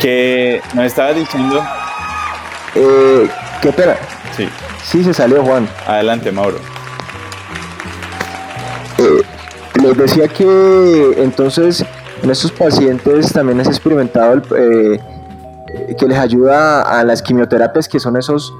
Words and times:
Que 0.00 0.60
nos 0.74 0.84
estaba 0.84 1.12
diciendo. 1.12 1.62
Eh, 2.74 3.28
¿Qué 3.60 3.72
pena? 3.72 3.96
Sí. 4.36 4.48
Sí, 4.84 5.04
se 5.04 5.12
salió 5.12 5.42
Juan. 5.42 5.68
Adelante, 5.86 6.32
Mauro. 6.32 6.58
Eh, 8.98 9.22
les 9.82 9.96
decía 9.96 10.28
que 10.28 11.14
entonces 11.18 11.84
en 12.22 12.30
estos 12.30 12.50
pacientes 12.50 13.32
también 13.32 13.60
es 13.60 13.68
experimentado 13.68 14.42
eh, 14.56 14.98
que 15.96 16.06
les 16.06 16.18
ayuda 16.18 16.82
a 16.82 17.04
las 17.04 17.22
quimioterapias 17.22 17.88
que 17.88 18.00
son 18.00 18.16
esos, 18.16 18.52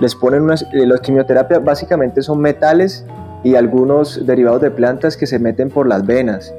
les 0.00 0.14
ponen 0.14 0.42
unas, 0.42 0.62
eh, 0.62 0.86
las 0.86 1.00
quimioterapias 1.00 1.64
básicamente 1.64 2.22
son 2.22 2.40
metales 2.40 3.04
y 3.42 3.56
algunos 3.56 4.26
derivados 4.26 4.60
de 4.60 4.70
plantas 4.70 5.16
que 5.16 5.26
se 5.26 5.38
meten 5.38 5.70
por 5.70 5.88
las 5.88 6.06
venas. 6.06 6.54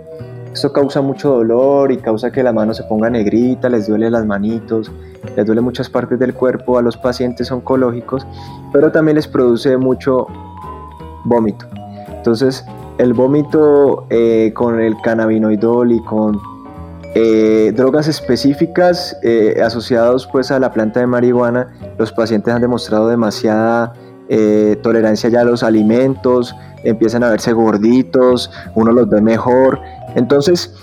Esto 0.53 0.73
causa 0.73 1.01
mucho 1.01 1.29
dolor 1.29 1.91
y 1.91 1.97
causa 1.97 2.31
que 2.31 2.43
la 2.43 2.51
mano 2.51 2.73
se 2.73 2.83
ponga 2.83 3.09
negrita, 3.09 3.69
les 3.69 3.87
duele 3.87 4.09
las 4.09 4.25
manitos, 4.25 4.91
les 5.35 5.45
duele 5.45 5.61
muchas 5.61 5.89
partes 5.89 6.19
del 6.19 6.33
cuerpo 6.33 6.77
a 6.77 6.81
los 6.81 6.97
pacientes 6.97 7.51
oncológicos, 7.51 8.27
pero 8.73 8.91
también 8.91 9.15
les 9.15 9.27
produce 9.27 9.77
mucho 9.77 10.27
vómito. 11.23 11.65
Entonces, 12.09 12.65
el 12.97 13.13
vómito 13.13 14.05
eh, 14.09 14.51
con 14.53 14.79
el 14.79 14.95
cannabinoidol 15.01 15.91
y 15.93 16.03
con 16.03 16.39
eh, 17.15 17.73
drogas 17.75 18.07
específicas 18.07 19.17
eh, 19.23 19.59
asociados 19.63 20.27
pues 20.27 20.51
a 20.51 20.59
la 20.59 20.71
planta 20.71 20.99
de 20.99 21.07
marihuana, 21.07 21.73
los 21.97 22.11
pacientes 22.11 22.53
han 22.53 22.61
demostrado 22.61 23.07
demasiada 23.07 23.93
tolerancia 24.81 25.29
ya 25.29 25.41
a 25.41 25.43
los 25.43 25.61
alimentos, 25.61 26.55
empiezan 26.85 27.21
a 27.21 27.29
verse 27.29 27.51
gorditos, 27.51 28.49
uno 28.75 28.93
los 28.93 29.09
ve 29.09 29.19
mejor, 29.19 29.81
entonces, 30.15 30.73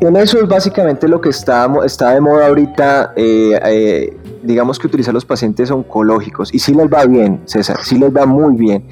en 0.00 0.16
eso 0.16 0.40
es 0.40 0.48
básicamente 0.48 1.06
lo 1.06 1.20
que 1.20 1.28
está, 1.28 1.68
de 1.68 2.20
moda 2.20 2.48
ahorita, 2.48 3.12
eh, 3.14 3.58
eh, 3.64 4.16
digamos 4.42 4.78
que 4.78 4.88
utilizar 4.88 5.14
los 5.14 5.24
pacientes 5.24 5.70
oncológicos. 5.70 6.52
Y 6.52 6.58
sí 6.58 6.74
les 6.74 6.92
va 6.92 7.04
bien, 7.04 7.40
César, 7.44 7.78
sí 7.84 7.96
les 7.98 8.14
va 8.14 8.26
muy 8.26 8.56
bien. 8.56 8.84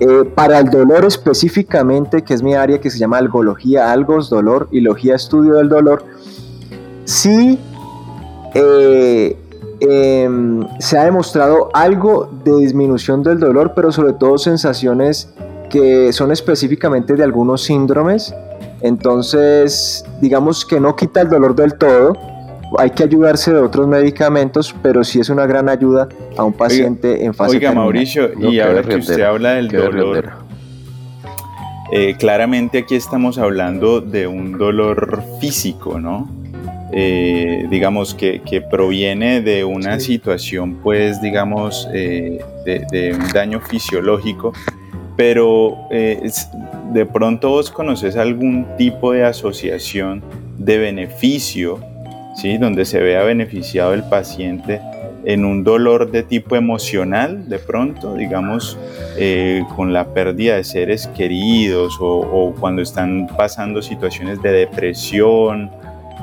Eh, 0.00 0.24
para 0.34 0.58
el 0.58 0.70
dolor 0.70 1.06
específicamente, 1.06 2.22
que 2.22 2.34
es 2.34 2.42
mi 2.42 2.54
área 2.54 2.78
que 2.78 2.90
se 2.90 2.98
llama 2.98 3.16
algología, 3.18 3.90
algos, 3.90 4.28
dolor 4.28 4.68
y 4.70 4.80
logía, 4.80 5.14
estudio 5.14 5.54
del 5.54 5.70
dolor, 5.70 6.04
sí 7.04 7.58
em, 9.80 10.66
se 10.78 10.98
ha 10.98 11.04
demostrado 11.04 11.70
algo 11.72 12.28
de 12.44 12.54
disminución 12.56 13.22
del 13.22 13.40
dolor, 13.40 13.72
pero 13.74 13.92
sobre 13.92 14.12
todo 14.12 14.36
sensaciones 14.36 15.32
que 15.70 16.12
son 16.12 16.32
específicamente 16.32 17.14
de 17.14 17.24
algunos 17.24 17.62
síndromes 17.62 18.34
entonces, 18.82 20.04
digamos 20.20 20.64
que 20.64 20.80
no 20.80 20.96
quita 20.96 21.22
el 21.22 21.28
dolor 21.28 21.54
del 21.54 21.74
todo, 21.74 22.16
hay 22.78 22.90
que 22.90 23.02
ayudarse 23.02 23.52
de 23.52 23.60
otros 23.60 23.86
medicamentos, 23.86 24.74
pero 24.82 25.02
sí 25.04 25.20
es 25.20 25.28
una 25.28 25.46
gran 25.46 25.68
ayuda 25.68 26.08
a 26.36 26.44
un 26.44 26.52
paciente 26.52 27.24
en 27.24 27.34
fase 27.34 27.56
Oiga, 27.56 27.72
Mauricio, 27.72 28.30
y 28.38 28.60
ahora 28.60 28.82
que 28.82 28.96
usted 28.96 29.20
habla 29.20 29.52
del 29.52 29.68
dolor, 29.68 30.30
eh, 31.92 32.14
claramente 32.18 32.78
aquí 32.78 32.94
estamos 32.94 33.38
hablando 33.38 34.00
de 34.00 34.26
un 34.26 34.56
dolor 34.56 35.22
físico, 35.40 35.98
¿no? 35.98 36.30
Eh, 36.92 37.66
digamos 37.70 38.14
que, 38.14 38.40
proviene 38.70 39.42
de 39.42 39.64
una 39.64 40.00
situación, 40.00 40.76
pues, 40.82 41.20
digamos, 41.20 41.88
eh, 41.92 42.44
de, 42.64 42.86
de, 42.90 43.14
un 43.14 43.28
daño 43.32 43.60
fisiológico, 43.60 44.52
pero 45.16 45.76
de 46.92 47.06
pronto 47.06 47.50
vos 47.50 47.70
conoces 47.70 48.16
algún 48.16 48.66
tipo 48.76 49.12
de 49.12 49.24
asociación 49.24 50.22
de 50.58 50.78
beneficio, 50.78 51.78
¿sí? 52.36 52.58
donde 52.58 52.84
se 52.84 53.00
vea 53.00 53.22
beneficiado 53.22 53.94
el 53.94 54.02
paciente 54.04 54.80
en 55.24 55.44
un 55.44 55.64
dolor 55.64 56.10
de 56.10 56.22
tipo 56.22 56.56
emocional, 56.56 57.48
de 57.48 57.58
pronto, 57.58 58.14
digamos, 58.14 58.78
eh, 59.16 59.62
con 59.76 59.92
la 59.92 60.14
pérdida 60.14 60.56
de 60.56 60.64
seres 60.64 61.06
queridos 61.08 61.98
o, 62.00 62.54
cuando 62.58 62.82
están 62.82 63.28
pasando 63.36 63.82
situaciones 63.82 64.40
de 64.42 64.50
depresión 64.50 65.70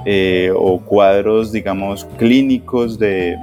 eh, 0.05 0.51
o 0.55 0.79
cuadros, 0.79 1.51
digamos, 1.51 2.05
clínicos 2.17 2.97
de, 2.97 3.37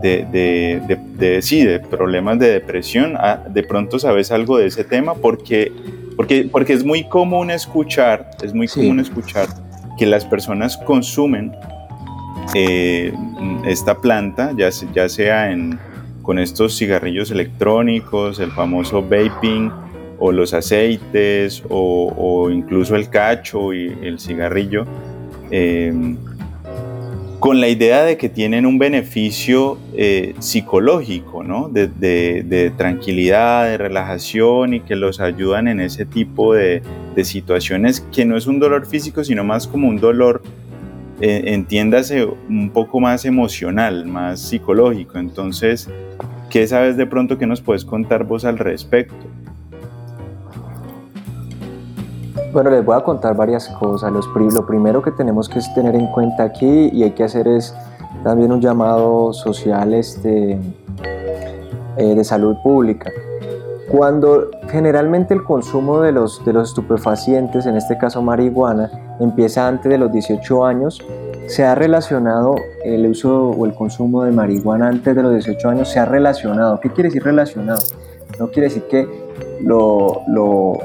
de, 0.00 0.80
de, 1.18 1.42
sí, 1.42 1.64
de 1.64 1.78
problemas 1.80 2.38
de 2.38 2.50
depresión. 2.50 3.16
Ah, 3.18 3.42
de 3.48 3.62
pronto 3.62 3.98
sabes 3.98 4.30
algo 4.30 4.58
de 4.58 4.66
ese 4.66 4.84
tema 4.84 5.14
porque 5.14 5.72
porque, 6.20 6.46
porque 6.52 6.74
es 6.74 6.84
muy 6.84 7.04
común 7.04 7.50
escuchar, 7.50 8.32
es 8.42 8.52
muy 8.52 8.68
común 8.68 9.00
escuchar 9.00 9.48
que 9.96 10.04
las 10.04 10.26
personas 10.26 10.76
consumen 10.76 11.50
eh, 12.54 13.10
esta 13.64 13.96
planta, 14.02 14.52
ya, 14.54 14.68
ya 14.92 15.08
sea 15.08 15.50
en, 15.50 15.78
con 16.20 16.38
estos 16.38 16.76
cigarrillos 16.76 17.30
electrónicos, 17.30 18.38
el 18.38 18.50
famoso 18.50 19.00
vaping, 19.00 19.72
o 20.18 20.30
los 20.30 20.52
aceites, 20.52 21.62
o, 21.70 22.50
incluso 22.50 22.96
el 22.96 23.08
cacho 23.08 23.72
y 23.72 23.86
el 24.02 24.20
cigarrillo, 24.20 24.84
eh, 25.50 25.90
con 27.40 27.58
la 27.58 27.68
idea 27.68 28.04
de 28.04 28.18
que 28.18 28.28
tienen 28.28 28.66
un 28.66 28.78
beneficio 28.78 29.78
eh, 29.96 30.34
psicológico, 30.38 31.42
¿no? 31.42 31.70
De, 31.70 32.72
tranquilidad, 32.76 33.64
de 33.64 33.78
relajación 33.78 34.74
y 34.74 34.80
que 34.80 34.94
los 34.94 35.20
ayudan 35.20 35.66
en 35.66 35.80
ese 35.80 36.04
tipo 36.04 36.54
de, 36.54 36.82
situaciones 37.24 38.00
que 38.12 38.24
no 38.24 38.36
es 38.36 38.46
un 38.46 38.60
dolor 38.60 38.86
físico, 38.86 39.24
sino 39.24 39.44
más 39.44 39.66
como 39.66 39.88
un 39.88 39.98
dolor, 39.98 40.42
eh, 41.20 41.42
entiéndase, 41.46 42.24
un 42.24 42.70
poco 42.70 43.00
más 43.00 43.24
emocional, 43.24 44.06
más 44.06 44.40
psicológico. 44.40 45.18
Entonces, 45.18 45.88
¿qué 46.50 46.66
sabes 46.66 46.96
de 46.96 47.06
pronto 47.06 47.38
que 47.38 47.46
nos 47.46 47.62
puedes 47.62 47.84
contar 47.84 48.24
vos 48.24 48.44
al 48.44 48.58
respecto? 48.58 49.16
Bueno, 52.52 52.70
les 52.70 52.84
voy 52.84 52.96
a 52.96 53.00
contar 53.04 53.36
varias 53.36 53.68
cosas. 53.68 54.10
lo 54.12 54.66
primero 54.66 55.02
que 55.02 55.12
tenemos 55.12 55.48
que 55.48 55.60
tener 55.72 55.94
en 55.94 56.08
cuenta 56.08 56.42
aquí 56.42 56.90
y 56.92 57.04
hay 57.04 57.12
que 57.12 57.22
hacer 57.22 57.46
es 57.46 57.72
también 58.24 58.50
un 58.50 58.60
llamado 58.60 59.32
social 59.32 59.94
este, 59.94 60.58
eh, 61.96 62.14
de 62.14 62.24
salud 62.24 62.56
pública. 62.64 63.08
Cuando 63.88 64.48
generalmente 64.68 65.32
el 65.32 65.44
consumo 65.44 66.00
de 66.00 66.10
los, 66.10 66.44
de 66.44 66.52
los 66.52 66.70
estupefacientes, 66.70 67.66
en 67.66 67.76
este 67.76 67.96
caso 67.98 68.20
marihuana, 68.20 68.90
empieza 69.20 69.68
antes 69.68 69.88
de 69.90 69.98
los 69.98 70.10
18 70.10 70.64
años, 70.64 71.00
se 71.46 71.64
ha 71.64 71.76
relacionado 71.76 72.56
el 72.84 73.06
uso 73.06 73.50
o 73.50 73.64
el 73.64 73.74
consumo 73.74 74.24
de 74.24 74.32
marihuana 74.32 74.88
antes 74.88 75.14
de 75.14 75.22
los 75.22 75.32
18 75.32 75.68
años, 75.68 75.88
se 75.88 76.00
ha 76.00 76.04
relacionado. 76.04 76.80
¿Qué 76.80 76.90
quiere 76.90 77.10
decir 77.10 77.22
relacionado? 77.22 77.82
No 78.40 78.48
quiere 78.48 78.68
decir 78.68 78.84
que 78.88 79.08
lo, 79.60 80.22
lo 80.28 80.78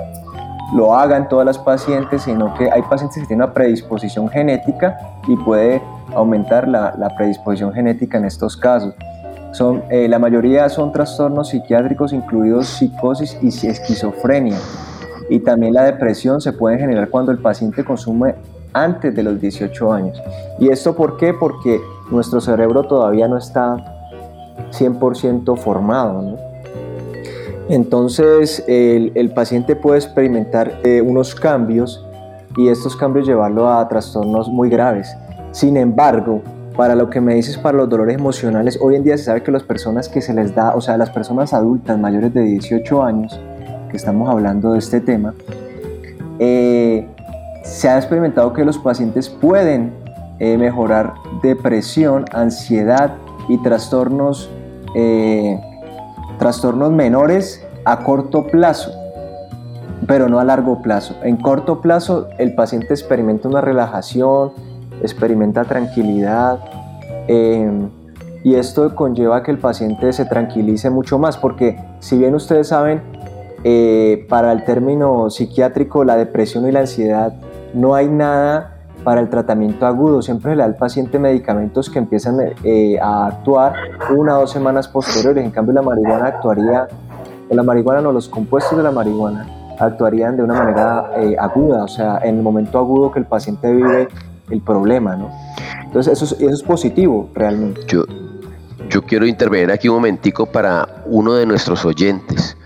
lo 0.76 0.94
hagan 0.94 1.30
todas 1.30 1.46
las 1.46 1.58
pacientes, 1.58 2.24
sino 2.24 2.54
que 2.54 2.70
hay 2.70 2.82
pacientes 2.82 3.22
que 3.22 3.28
tienen 3.28 3.46
una 3.46 3.54
predisposición 3.54 4.28
genética 4.28 4.98
y 5.26 5.38
puede 5.38 5.82
aumentar 6.14 6.68
la, 6.68 7.14
predisposición 7.16 7.72
genética 7.72 8.18
en 8.18 8.26
estos 8.26 8.58
casos. 8.58 8.94
Son, 9.54 9.84
eh, 9.90 10.10
la 10.10 10.20
mayoría 10.20 10.68
son 10.68 10.92
trastornos 10.92 11.50
psiquiátricos, 11.50 12.12
incluidos 12.12 12.68
psicosis 12.68 13.38
y 13.42 13.48
esquizofrenia. 13.68 14.58
Y 15.30 15.40
también 15.40 15.74
la 15.74 15.86
depresión 15.86 16.42
se 16.42 16.52
puede 16.52 16.78
generar 16.78 17.10
cuando 17.10 17.32
el 17.32 17.40
paciente 17.40 17.86
consume 17.86 18.36
antes 18.74 19.16
de 19.16 19.24
los 19.24 19.40
18 19.40 19.94
años. 19.94 20.22
¿Y 20.60 20.68
esto 20.68 20.94
por 20.94 21.16
qué? 21.16 21.34
Porque 21.34 21.80
nuestro 22.12 22.42
cerebro 22.42 22.84
todavía 22.84 23.30
no 23.30 23.38
está 23.38 23.78
100% 24.72 25.58
formado. 25.58 26.22
¿no? 26.22 26.45
Entonces 27.70 28.64
el, 28.68 29.32
paciente 29.34 29.76
puede 29.76 29.98
experimentar 29.98 30.80
eh, 30.84 31.02
unos 31.02 31.34
cambios 31.34 32.06
y 32.58 32.70
estos 32.70 32.96
cambios 32.96 33.28
llevarlo 33.28 33.70
a 33.70 33.88
trastornos 33.88 34.50
muy 34.50 34.70
graves. 34.70 35.16
Sin 35.52 35.76
embargo, 35.78 36.42
para 36.76 36.96
lo 36.96 37.10
que 37.10 37.22
me 37.22 37.36
dices 37.36 37.58
para 37.58 37.78
los 37.78 37.90
dolores 37.90 38.16
emocionales, 38.16 38.78
hoy 38.82 38.96
en 38.96 39.04
día 39.04 39.18
se 39.18 39.26
sabe 39.26 39.42
que 39.42 39.52
las 39.52 39.64
personas 39.64 40.10
que 40.10 40.22
se 40.22 40.34
les 40.34 40.54
da, 40.54 40.76
o 40.76 40.82
sea, 40.82 40.98
las 40.98 41.10
personas 41.10 41.54
adultas 41.54 41.98
mayores 41.98 42.34
de 42.34 42.42
18 42.42 43.04
años, 43.04 43.40
que 43.90 43.98
estamos 43.98 44.30
hablando 44.30 44.74
de 44.74 44.80
este 44.80 45.00
tema, 45.00 45.34
eh, 46.40 47.08
se 47.64 47.90
ha 47.90 47.98
experimentado 47.98 48.54
que 48.54 48.64
los 48.64 48.78
pacientes 48.78 49.30
pueden 49.30 49.92
eh, 50.40 50.58
mejorar 50.58 51.14
depresión, 51.42 52.26
ansiedad 52.32 53.16
y 53.48 53.58
trastornos 53.64 54.50
trastornos 56.38 56.92
menores 56.92 57.66
a 57.86 58.04
corto 58.04 58.48
plazo, 58.48 58.92
pero 60.08 60.28
no 60.30 60.40
a 60.40 60.44
largo 60.44 60.82
plazo. 60.82 61.16
En 61.24 61.38
corto 61.38 61.82
plazo 61.82 62.28
el 62.38 62.56
paciente 62.56 62.94
experimenta 62.94 63.48
una 63.48 63.62
relajación, 63.62 64.52
experimenta 65.02 65.64
tranquilidad 65.64 66.60
em, 67.28 67.90
y 68.44 68.56
esto 68.56 68.94
conlleva 68.96 69.44
que 69.44 69.52
el 69.52 69.58
paciente 69.58 70.14
se 70.14 70.26
tranquilice 70.26 70.90
mucho 70.90 71.18
más 71.18 71.38
porque 71.38 71.80
si 72.00 72.18
bien 72.18 72.36
ustedes 72.36 72.68
saben, 72.68 73.02
eh, 73.64 74.28
para 74.30 74.52
el 74.52 74.64
término 74.64 75.32
psiquiátrico 75.32 76.04
la 76.04 76.18
depresión 76.18 76.68
y 76.68 76.72
la 76.72 76.82
ansiedad 76.82 77.34
no 77.74 77.96
hay 77.96 78.08
nada 78.08 78.75
para 79.06 79.22
el 79.22 79.30
tratamiento 79.30 79.86
agudo. 79.86 80.22
Siempre 80.22 80.52
se 80.52 80.56
le 80.58 80.64
da 80.64 80.66
al 80.66 80.76
paciente 80.76 81.20
medicamentos 81.20 81.90
que 81.90 82.00
empiezan 82.00 82.38
eh, 82.64 83.00
a 83.00 83.28
actuar 83.28 83.74
una 84.10 84.38
o 84.38 84.42
dos 84.42 84.52
semanas 84.52 84.90
posteriores. 84.90 85.46
En 85.46 85.52
cambio, 85.52 85.74
la 85.76 85.82
marihuana 85.82 86.26
actuaría, 86.26 86.88
la 87.50 87.64
marihuana 87.64 88.02
no, 88.02 88.12
los 88.12 88.28
compuestos 88.28 88.78
de 88.78 88.84
la 88.84 88.92
marihuana 88.92 89.48
actuarían 89.80 90.36
de 90.36 90.44
una 90.44 90.56
manera 90.56 91.12
eh, 91.18 91.36
aguda, 91.40 91.84
o 91.84 91.88
sea, 91.88 92.20
en 92.24 92.38
el 92.38 92.42
momento 92.42 92.80
agudo 92.80 93.12
que 93.12 93.20
el 93.20 93.26
paciente 93.26 93.72
vive 93.72 94.08
el 94.50 94.62
problema, 94.62 95.16
¿no? 95.16 95.30
Entonces, 95.84 96.14
eso 96.14 96.26
es, 96.26 96.42
eso 96.42 96.54
es 96.54 96.64
positivo 96.64 97.30
realmente. 97.34 97.82
Yo, 97.88 98.04
yo 98.90 99.04
quiero 99.04 99.26
intervenir 99.26 99.72
aquí 99.72 99.88
un 99.88 99.96
momentico 99.96 100.46
para 100.46 101.04
uno 101.06 101.34
de 101.34 101.46
nuestros 101.46 101.86
oyentes 101.86 102.58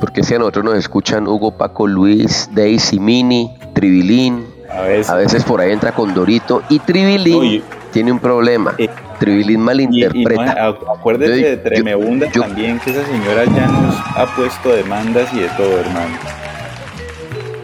porque 0.00 0.22
si 0.22 0.34
a 0.34 0.38
nosotros 0.38 0.64
nos 0.64 0.76
escuchan 0.76 1.26
Hugo, 1.26 1.56
Paco, 1.56 1.86
Luis, 1.86 2.48
Daisy, 2.54 3.00
Mini, 3.00 3.50
Tribilín, 3.74 4.44
a 4.78 5.14
veces, 5.16 5.44
por 5.44 5.60
ahí 5.60 5.72
entra 5.72 5.92
con 5.92 6.14
Dorito 6.14 6.62
y 6.68 6.78
Tribilín 6.78 7.62
tiene 7.92 8.12
un 8.12 8.18
problema. 8.18 8.74
Eh, 8.78 8.88
Tribilín 9.18 9.60
malinterpreta. 9.60 10.68
acuérdese 10.68 11.32
de 11.32 11.56
Tremebunda 11.56 12.30
también, 12.30 12.78
que 12.78 12.90
esa 12.90 13.04
señora 13.04 13.44
ya 13.44 13.66
nos 13.66 13.96
ha 14.16 14.26
puesto 14.36 14.70
demandas 14.70 15.32
y 15.32 15.40
de 15.40 15.48
todo, 15.50 15.80
hermano. 15.80 16.16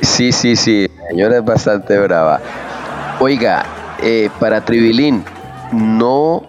Sí, 0.02 0.32
sí, 0.32 0.56
sí, 0.56 0.88
la 0.98 1.08
señora 1.08 1.36
es 1.36 1.44
bastante 1.44 1.98
brava. 1.98 2.40
Oiga, 3.20 3.64
eh, 4.02 4.28
para 4.40 4.64
Tribilín, 4.64 5.24
no 5.72 6.42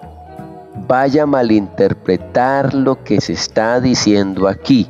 vaya 0.88 1.24
a 1.24 1.26
malinterpretar 1.26 2.74
lo 2.74 3.04
que 3.04 3.22
se 3.22 3.34
está 3.34 3.80
diciendo 3.80 4.48
aquí 4.48 4.90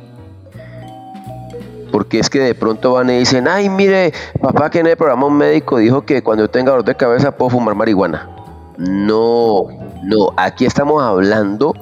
porque 1.90 2.18
es 2.18 2.30
que 2.30 2.40
de 2.40 2.54
pronto 2.54 2.92
van 2.92 3.10
y 3.10 3.18
dicen, 3.18 3.48
ay, 3.48 3.68
mire, 3.68 4.12
papá 4.40 4.70
que 4.70 4.80
en 4.80 4.86
el 4.86 4.96
programa 4.96 5.26
un 5.26 5.36
médico 5.36 5.78
dijo 5.78 6.04
que 6.04 6.22
cuando 6.22 6.44
yo 6.44 6.50
tenga 6.50 6.70
dolor 6.70 6.84
de 6.84 6.94
cabeza 6.94 7.36
puedo 7.36 7.50
fumar 7.50 7.74
marihuana. 7.74 8.30
No, 8.78 9.66
no, 10.02 10.32
aquí 10.36 10.66
estamos 10.66 11.02
hablando 11.02 11.74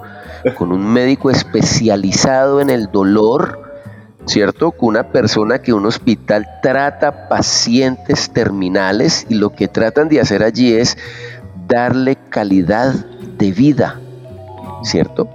con 0.56 0.72
un 0.72 0.86
médico 0.86 1.30
especializado 1.30 2.60
en 2.60 2.70
el 2.70 2.90
dolor, 2.92 3.60
¿cierto? 4.26 4.70
Con 4.72 4.90
una 4.90 5.08
persona 5.08 5.60
que 5.60 5.72
un 5.72 5.86
hospital 5.86 6.46
trata 6.62 7.28
pacientes 7.28 8.30
terminales 8.30 9.26
y 9.28 9.34
lo 9.34 9.50
que 9.50 9.68
tratan 9.68 10.08
de 10.08 10.20
hacer 10.20 10.42
allí 10.42 10.74
es 10.74 10.96
darle 11.66 12.16
calidad 12.28 12.94
de 13.38 13.52
vida, 13.52 14.00
¿cierto? 14.82 15.28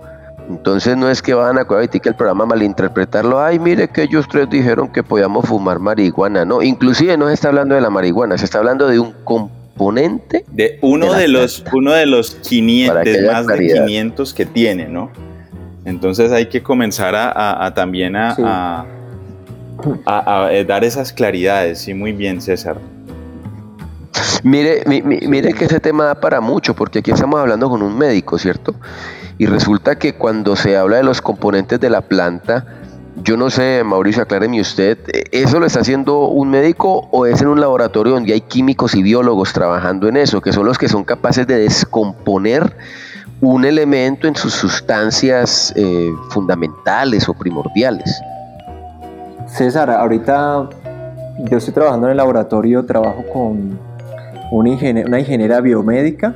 Entonces 0.50 0.98
no 0.98 1.10
es 1.10 1.22
que 1.22 1.36
van 1.36 1.60
a 1.60 1.66
que 1.66 2.10
el 2.10 2.16
programa 2.16 2.48
malinterpretarlo, 2.48 3.40
ay 3.40 3.60
mire 3.60 3.88
que 3.88 4.01
ellos 4.01 4.28
tres 4.28 4.50
dijeron 4.50 4.92
que 4.92 5.04
podíamos 5.04 5.46
fumar 5.46 5.78
marihuana, 5.78 6.44
no, 6.44 6.63
inclusive 6.63 7.16
no 7.18 7.28
se 7.28 7.36
está 7.36 7.50
hablando 7.50 7.75
de 7.75 7.81
la 7.81 7.92
marihuana, 7.92 8.36
se 8.36 8.46
está 8.46 8.57
hablando 8.57 8.88
de 8.88 9.00
un 9.00 9.13
componente 9.24 10.44
de 10.51 10.80
uno 10.81 11.13
de, 11.13 11.28
los 11.28 11.63
uno 11.72 11.94
de 11.94 12.07
los 12.07 12.31
500 12.31 12.96
más 13.31 13.46
de 13.46 13.74
500 13.86 14.34
que 14.34 14.46
tiene, 14.48 14.88
¿no? 14.88 15.12
Entonces 15.86 16.31
hay 16.31 16.48
que 16.48 16.63
comenzar 16.63 17.13
a, 17.16 17.72
también 17.75 18.16
a, 18.16 18.86
a, 20.06 20.50
eh, 20.51 20.66
dar 20.66 20.84
esas 20.84 21.13
claridades, 21.13 21.80
sí, 21.80 21.94
muy 21.94 22.12
bien 22.12 22.42
César. 22.42 22.78
Mire, 24.44 24.84
mire 24.86 25.54
que 25.54 25.66
ese 25.66 25.80
tema 25.80 26.06
da 26.06 26.16
para 26.16 26.42
mucho, 26.42 26.74
porque 26.74 27.00
aquí 27.00 27.12
estamos 27.12 27.40
hablando 27.40 27.69
con 27.69 27.81
un 27.81 27.98
médico, 27.98 28.38
¿cierto? 28.38 28.74
Y 29.39 29.45
resulta 29.45 29.97
que 29.97 30.15
cuando 30.15 30.57
se 30.57 30.75
habla 30.75 30.97
de 30.97 31.03
los 31.03 31.21
componentes 31.21 31.80
de 31.80 31.89
la 31.89 32.01
planta, 32.01 32.65
yo 33.24 33.38
no 33.38 33.50
sé, 33.50 33.83
Mauricio, 33.86 34.21
acláreme 34.21 34.59
usted, 34.59 34.97
¿eso 35.31 35.62
lo 35.62 35.65
está 35.65 35.80
haciendo 35.80 36.27
un 36.27 36.50
médico 36.50 37.07
o 37.12 37.25
es 37.25 37.41
en 37.41 37.47
un 37.47 37.62
laboratorio 37.62 38.13
donde 38.13 38.33
hay 38.33 38.41
químicos 38.41 38.95
y 38.95 39.01
biólogos 39.01 39.53
trabajando 39.53 40.09
en 40.09 40.18
eso, 40.18 40.41
que 40.41 40.51
son 40.51 40.65
los 40.65 40.77
que 40.77 40.89
son 40.89 41.06
capaces 41.06 41.47
de 41.47 41.57
descomponer 41.57 42.75
un 43.39 43.63
elemento 43.63 44.27
en 44.27 44.36
sus 44.36 44.53
sustancias 44.53 45.74
eh, 45.77 46.09
fundamentales 46.31 47.30
o 47.30 47.33
primordiales? 47.33 48.21
César, 49.47 49.89
ahorita 49.89 50.69
yo 51.50 51.57
estoy 51.57 51.74
trabajando 51.74 52.07
en 52.07 52.12
el 52.12 52.18
laboratorio, 52.18 52.86
trabajo 52.86 53.24
con 53.31 53.80
una, 54.51 54.69
ingeniera 54.69 55.62
biomédica 55.62 56.36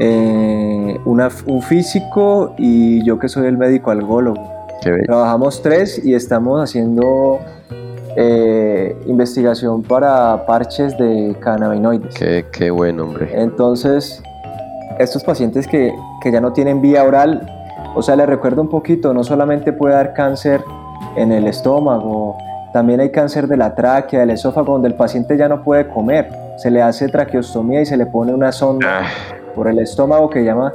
eh, 0.00 0.63
un 1.04 1.62
físico 1.62 2.54
y 2.58 3.04
yo 3.04 3.18
que 3.18 3.28
soy 3.28 3.46
el 3.46 3.56
médico 3.56 3.90
algólogo. 3.90 4.54
Trabajamos 5.06 5.62
tres 5.62 6.04
y 6.04 6.14
estamos 6.14 6.62
haciendo 6.62 7.38
eh, 8.16 8.94
investigación 9.06 9.82
para 9.82 10.44
parches 10.46 10.96
de 10.98 11.34
cannabinoides. 11.40 12.14
Qué, 12.14 12.44
qué 12.52 12.70
buen 12.70 13.00
hombre. 13.00 13.30
Entonces, 13.32 14.22
estos 14.98 15.24
pacientes 15.24 15.66
que, 15.66 15.92
que 16.22 16.30
ya 16.30 16.40
no 16.40 16.52
tienen 16.52 16.82
vía 16.82 17.02
oral, 17.02 17.50
o 17.94 18.02
sea, 18.02 18.14
les 18.16 18.26
recuerdo 18.26 18.60
un 18.60 18.68
poquito, 18.68 19.14
no 19.14 19.24
solamente 19.24 19.72
puede 19.72 19.94
dar 19.94 20.12
cáncer 20.12 20.62
en 21.16 21.32
el 21.32 21.46
estómago, 21.46 22.36
también 22.72 23.00
hay 23.00 23.10
cáncer 23.10 23.46
de 23.46 23.56
la 23.56 23.74
tráquea, 23.74 24.20
del 24.20 24.30
esófago, 24.30 24.72
donde 24.72 24.88
el 24.88 24.94
paciente 24.94 25.36
ya 25.36 25.48
no 25.48 25.62
puede 25.62 25.88
comer. 25.88 26.28
Se 26.56 26.70
le 26.70 26.82
hace 26.82 27.08
traqueostomía 27.08 27.80
y 27.80 27.86
se 27.86 27.96
le 27.96 28.06
pone 28.06 28.34
una 28.34 28.52
sonda. 28.52 29.02
Ah 29.02 29.43
por 29.54 29.68
el 29.68 29.78
estómago 29.78 30.28
que 30.30 30.44
llama 30.44 30.72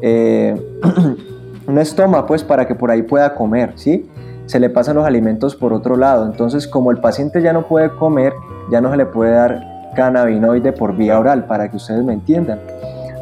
eh, 0.00 0.54
un 1.66 1.78
estómago, 1.78 2.26
pues 2.26 2.44
para 2.44 2.66
que 2.66 2.74
por 2.74 2.90
ahí 2.90 3.02
pueda 3.02 3.34
comer, 3.34 3.72
¿sí? 3.76 4.08
Se 4.46 4.58
le 4.58 4.70
pasan 4.70 4.96
los 4.96 5.06
alimentos 5.06 5.56
por 5.56 5.72
otro 5.72 5.96
lado. 5.96 6.24
Entonces, 6.24 6.66
como 6.66 6.90
el 6.90 6.98
paciente 6.98 7.42
ya 7.42 7.52
no 7.52 7.66
puede 7.66 7.90
comer, 7.90 8.32
ya 8.70 8.80
no 8.80 8.90
se 8.90 8.96
le 8.96 9.06
puede 9.06 9.32
dar 9.32 9.92
cannabinoide 9.94 10.72
por 10.72 10.96
vía 10.96 11.18
oral, 11.18 11.44
para 11.44 11.70
que 11.70 11.76
ustedes 11.76 12.04
me 12.04 12.14
entiendan, 12.14 12.60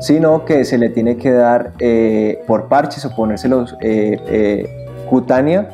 sino 0.00 0.44
que 0.44 0.64
se 0.64 0.79
le 0.79 0.91
tiene 0.91 1.17
que 1.17 1.32
dar 1.32 1.73
eh, 1.79 2.44
por 2.47 2.69
parches 2.69 3.05
o 3.05 3.14
ponérselos 3.17 3.76
eh, 3.81 4.69
cutánea 5.09 5.69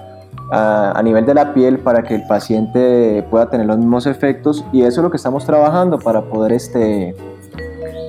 a, 0.50 0.99
a, 0.99 1.02
nivel 1.02 1.26
de 1.26 1.35
la 1.35 1.52
piel 1.55 1.78
para 1.78 2.02
que 2.02 2.14
el 2.14 2.23
paciente 2.26 3.25
pueda 3.31 3.50
tener 3.50 3.67
los 3.67 3.78
mismos 3.78 4.06
efectos 4.06 4.64
y 4.73 4.82
eso 4.82 5.00
es 5.00 5.05
lo 5.05 5.11
que 5.11 5.17
estamos 5.17 5.44
trabajando 5.44 5.99
para 5.99 6.23
poder 6.23 6.52
este, 6.52 7.14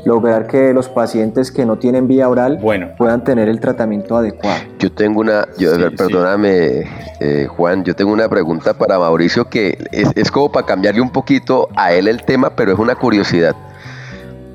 lograr 0.05 0.47
que 0.47 0.73
los 0.73 0.89
pacientes 0.89 1.51
que 1.51 1.65
no 1.65 1.77
tienen 1.77 2.07
vía 2.07 2.29
oral 2.29 2.59
puedan 2.97 3.23
tener 3.23 3.49
el 3.49 3.59
tratamiento 3.59 4.17
adecuado. 4.17 4.59
Yo 4.79 4.91
tengo 4.91 5.21
una, 5.21 5.47
yo, 5.57 5.71
perdóname 5.95 6.83
eh, 7.19 7.47
Juan, 7.47 7.83
yo 7.83 7.95
tengo 7.95 8.11
una 8.11 8.27
pregunta 8.27 8.73
para 8.73 8.99
Mauricio 8.99 9.45
que 9.45 9.77
es, 9.91 10.09
es 10.15 10.31
como 10.31 10.51
para 10.51 10.65
cambiarle 10.65 11.01
un 11.01 11.11
poquito 11.11 11.69
a 11.75 11.93
él 11.93 12.07
el 12.07 12.23
tema, 12.23 12.51
pero 12.55 12.73
es 12.73 12.79
una 12.79 12.95
curiosidad, 12.95 13.55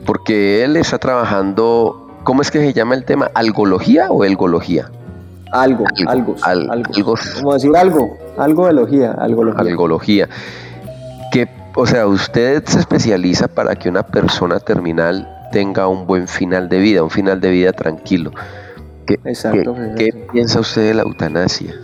porque 0.04 0.64
él 0.64 0.76
está 0.76 0.98
trabajando, 0.98 2.08
¿cómo 2.24 2.42
es 2.42 2.50
que 2.50 2.58
se 2.60 2.72
llama 2.72 2.94
el 2.94 3.04
tema? 3.04 3.30
¿Algología 3.34 4.10
o 4.10 4.24
elgología? 4.24 4.90
Algo, 5.50 5.84
algo, 6.06 6.36
algo, 6.42 6.72
algo. 6.72 7.14
Como 7.36 7.54
decir 7.54 7.74
algo, 7.74 8.18
algo 8.36 8.66
de 8.66 8.74
logía, 8.74 9.12
algología. 9.12 9.60
Algología. 9.60 10.28
Que, 11.32 11.48
o 11.74 11.86
sea, 11.86 12.06
usted 12.06 12.62
se 12.66 12.80
especializa 12.80 13.48
para 13.48 13.74
que 13.74 13.88
una 13.88 14.02
persona 14.02 14.60
terminal 14.60 15.26
tenga 15.50 15.88
un 15.88 16.06
buen 16.06 16.28
final 16.28 16.68
de 16.68 16.78
vida, 16.78 17.02
un 17.02 17.10
final 17.10 17.40
de 17.40 17.50
vida 17.50 17.72
tranquilo. 17.72 18.32
¿Qué, 19.06 19.18
Exacto, 19.24 19.74
¿qué, 19.96 20.26
piensa 20.32 20.60
usted 20.60 20.88
de 20.88 20.94
la 20.94 21.02
eutanasia? 21.02 21.74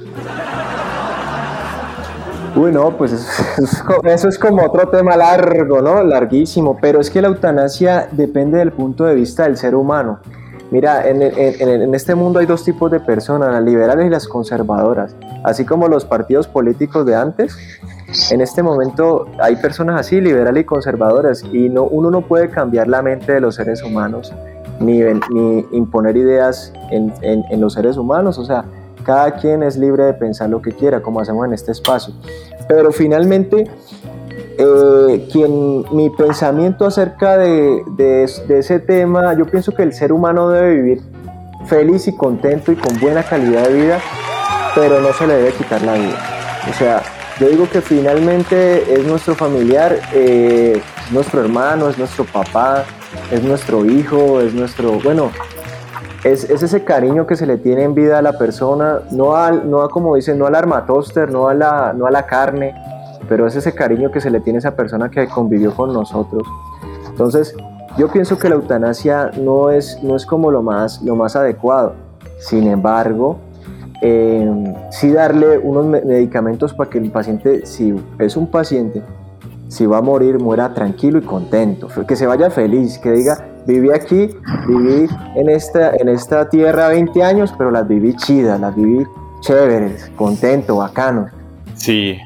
Uy, 2.56 2.70
no, 2.70 2.96
pues 2.96 3.12
eso, 4.04 4.28
es 4.28 4.38
como 4.38 4.62
otro 4.62 4.88
tema 4.88 5.16
largo, 5.16 5.82
¿no? 5.82 6.02
Larguísimo, 6.04 6.78
pero 6.80 7.00
es 7.00 7.10
que 7.10 7.20
la 7.20 7.28
eutanasia 7.28 8.08
depende 8.12 8.58
del 8.58 8.72
punto 8.72 9.04
de 9.04 9.14
vista 9.14 9.44
del 9.44 9.56
ser 9.56 9.74
humano. 9.74 10.20
Mira, 10.74 11.08
en, 11.08 11.22
en, 11.22 11.94
este 11.94 12.16
mundo 12.16 12.40
hay 12.40 12.46
dos 12.46 12.64
tipos 12.64 12.90
de 12.90 12.98
personas, 12.98 13.52
las 13.52 13.62
liberales 13.62 14.06
y 14.06 14.10
las 14.10 14.26
conservadoras. 14.26 15.14
Así 15.44 15.64
como 15.64 15.86
los 15.86 16.04
partidos 16.04 16.48
políticos 16.48 17.06
de 17.06 17.14
antes, 17.14 17.56
en 18.32 18.40
este 18.40 18.60
momento 18.60 19.26
hay 19.38 19.54
personas 19.54 20.00
así, 20.00 20.20
liberales 20.20 20.62
y 20.62 20.66
conservadoras, 20.66 21.44
y 21.52 21.68
no, 21.68 21.84
uno 21.84 22.10
no 22.10 22.22
puede 22.22 22.50
cambiar 22.50 22.88
la 22.88 23.02
mente 23.02 23.34
de 23.34 23.40
los 23.40 23.54
seres 23.54 23.84
humanos, 23.84 24.32
ni, 24.80 25.00
ni 25.30 25.64
imponer 25.70 26.16
ideas 26.16 26.72
en, 26.90 27.14
en, 27.22 27.60
los 27.60 27.74
seres 27.74 27.96
humanos, 27.96 28.36
o 28.38 28.44
sea, 28.44 28.64
cada 29.04 29.36
quien 29.36 29.62
es 29.62 29.76
libre 29.76 30.02
de 30.02 30.14
pensar 30.14 30.50
lo 30.50 30.60
que 30.60 30.72
quiera, 30.72 31.00
como 31.00 31.20
hacemos 31.20 31.46
en 31.46 31.52
este 31.52 31.70
espacio. 31.70 32.14
Pero 32.66 32.90
finalmente, 32.90 33.70
eh, 34.56 35.28
quien, 35.32 35.84
mi 35.92 36.10
pensamiento 36.10 36.86
acerca 36.86 37.36
de, 37.36 38.24
ese 38.48 38.80
tema, 38.80 39.34
yo 39.34 39.46
pienso 39.46 39.72
que 39.72 39.82
el 39.82 39.92
ser 39.92 40.12
humano 40.12 40.50
debe 40.50 40.74
vivir 40.74 41.02
feliz 41.66 42.06
y 42.08 42.16
contento 42.16 42.72
y 42.72 42.76
con 42.76 42.98
buena 43.00 43.22
calidad 43.22 43.68
de 43.68 43.74
vida, 43.74 44.00
pero 44.74 45.00
no 45.00 45.12
se 45.12 45.26
le 45.26 45.34
debe 45.34 45.52
quitar 45.52 45.82
la 45.82 45.94
vida. 45.94 46.16
O 46.70 46.72
sea, 46.74 47.02
yo 47.40 47.48
digo 47.48 47.68
que 47.68 47.80
finalmente 47.80 48.94
es 48.94 49.04
nuestro 49.06 49.34
familiar, 49.34 49.98
eh, 50.12 50.80
es 51.06 51.12
nuestro 51.12 51.40
hermano, 51.40 51.88
es 51.88 51.98
nuestro 51.98 52.24
papá, 52.24 52.84
es 53.30 53.42
nuestro 53.42 53.84
hijo, 53.84 54.40
es 54.40 54.54
nuestro, 54.54 55.00
bueno, 55.00 55.30
es, 56.22 56.48
ese 56.48 56.84
cariño 56.84 57.26
que 57.26 57.36
se 57.36 57.46
le 57.46 57.58
tiene 57.58 57.82
en 57.82 57.94
vida 57.94 58.18
a 58.18 58.22
la 58.22 58.38
persona, 58.38 59.00
no 59.10 59.36
al, 59.36 59.68
no 59.70 59.82
a, 59.82 59.90
como 59.90 60.16
dicen, 60.16 60.38
no 60.38 60.46
al 60.46 60.54
armatoster, 60.54 61.30
no 61.30 61.48
a 61.48 61.54
la, 61.54 61.92
no 61.92 62.06
a 62.06 62.10
la 62.10 62.26
carne, 62.26 62.74
pero 63.28 63.46
es 63.46 63.56
ese 63.56 63.74
cariño 63.74 64.10
que 64.10 64.20
se 64.20 64.30
le 64.30 64.40
tiene 64.40 64.58
a 64.58 64.60
esa 64.60 64.76
persona 64.76 65.10
que 65.10 65.26
convivió 65.28 65.74
con 65.74 65.92
nosotros. 65.92 66.42
Entonces, 67.08 67.54
yo 67.96 68.08
pienso 68.08 68.38
que 68.38 68.48
la 68.48 68.56
eutanasia 68.56 69.30
no 69.40 69.70
es, 69.70 69.98
no 70.02 70.16
es 70.16 70.26
como 70.26 70.50
lo 70.50 70.62
más, 70.62 71.00
lo 71.02 71.14
más 71.14 71.36
adecuado. 71.36 71.94
Sin 72.38 72.66
embargo, 72.66 73.38
eh, 74.02 74.74
sí 74.90 75.12
darle 75.12 75.58
unos 75.58 75.86
medicamentos 75.86 76.74
para 76.74 76.90
que 76.90 76.98
el 76.98 77.10
paciente, 77.10 77.64
si 77.66 77.94
es 78.18 78.36
un 78.36 78.48
paciente, 78.48 79.02
si 79.68 79.86
va 79.86 79.98
a 79.98 80.02
morir, 80.02 80.38
muera 80.38 80.74
tranquilo 80.74 81.18
y 81.18 81.22
contento, 81.22 81.88
que 82.06 82.16
se 82.16 82.26
vaya 82.26 82.50
feliz, 82.50 82.98
que 82.98 83.12
diga, 83.12 83.44
viví 83.66 83.90
aquí, 83.90 84.30
viví 84.68 85.08
en 85.36 85.48
esta, 85.48 85.92
en 85.96 86.08
esta 86.08 86.48
tierra 86.48 86.88
20 86.88 87.22
años, 87.22 87.54
pero 87.56 87.70
las 87.70 87.86
viví 87.86 88.14
chidas, 88.14 88.60
las 88.60 88.74
viví 88.74 89.06
chéveres, 89.40 90.10
contento, 90.16 90.76
bacano. 90.76 91.28
Sí. 91.74 92.18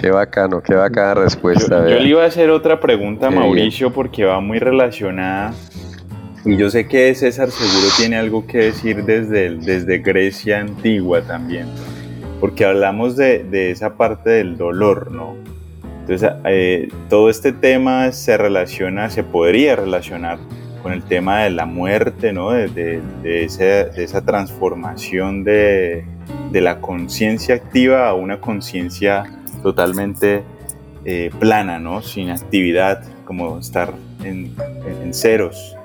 Qué 0.00 0.10
bacano, 0.10 0.62
qué 0.62 0.74
bacana 0.74 1.14
respuesta. 1.14 1.88
Yo, 1.88 1.98
le 1.98 2.08
iba 2.08 2.22
a 2.22 2.26
hacer 2.26 2.50
otra 2.50 2.80
pregunta 2.80 3.28
a 3.28 3.30
Mauricio 3.30 3.92
porque 3.92 4.24
va 4.24 4.40
muy 4.40 4.58
relacionada 4.58 5.54
y 6.44 6.56
yo 6.56 6.70
sé 6.70 6.86
que 6.86 7.14
César 7.14 7.50
seguro 7.50 7.88
tiene 7.96 8.16
algo 8.16 8.46
que 8.46 8.58
decir 8.58 9.04
desde, 9.04 9.56
desde 9.56 9.98
Grecia 9.98 10.60
antigua 10.60 11.22
también, 11.22 11.66
porque 12.40 12.64
hablamos 12.64 13.16
de, 13.16 13.42
de 13.42 13.72
esa 13.72 13.96
parte 13.96 14.30
del 14.30 14.56
dolor, 14.56 15.10
¿no? 15.10 15.34
Entonces, 16.02 16.30
eh, 16.44 16.88
todo 17.08 17.30
este 17.30 17.52
tema 17.52 18.12
se 18.12 18.36
relaciona, 18.36 19.10
se 19.10 19.24
podría 19.24 19.74
relacionar 19.74 20.38
con 20.84 20.92
el 20.92 21.02
tema 21.02 21.40
de 21.42 21.50
la 21.50 21.66
muerte, 21.66 22.32
¿no? 22.32 22.52
De, 22.52 22.68
de, 22.68 23.00
de 23.24 23.42
esa 23.42 24.24
transformación 24.24 25.42
de, 25.42 26.04
la 26.52 26.80
conciencia 26.80 27.56
activa 27.56 28.08
a 28.08 28.14
una 28.14 28.40
conciencia 28.40 29.24
totalmente 29.62 30.42
eh, 31.04 31.30
plana, 31.38 31.78
¿no? 31.78 32.02
Sin 32.02 32.30
actividad, 32.30 33.04
como 33.24 33.58
estar 33.58 33.92
en, 34.24 34.54
ceros. 35.12 35.76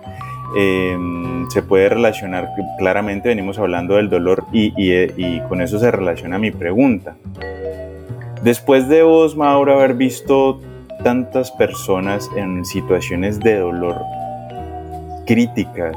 Em, 0.58 1.48
se 1.50 1.62
puede 1.62 1.90
relacionar 1.90 2.50
claramente, 2.78 3.30
venimos 3.30 3.60
hablando 3.60 3.96
del 3.96 4.10
dolor 4.10 4.46
y, 4.52 4.74
y, 4.76 5.40
con 5.48 5.62
eso 5.62 5.80
se 5.80 5.92
relaciona 5.92 6.40
mi 6.40 6.52
pregunta. 6.52 7.16
Después 8.44 8.90
de 8.90 9.04
vos, 9.04 9.38
Mauro, 9.38 9.74
haber 9.74 9.94
visto 9.94 10.60
tantas 11.04 11.52
personas 11.52 12.30
en 12.36 12.66
situaciones 12.66 13.40
de 13.40 13.60
dolor 13.60 14.02
críticas, 15.26 15.96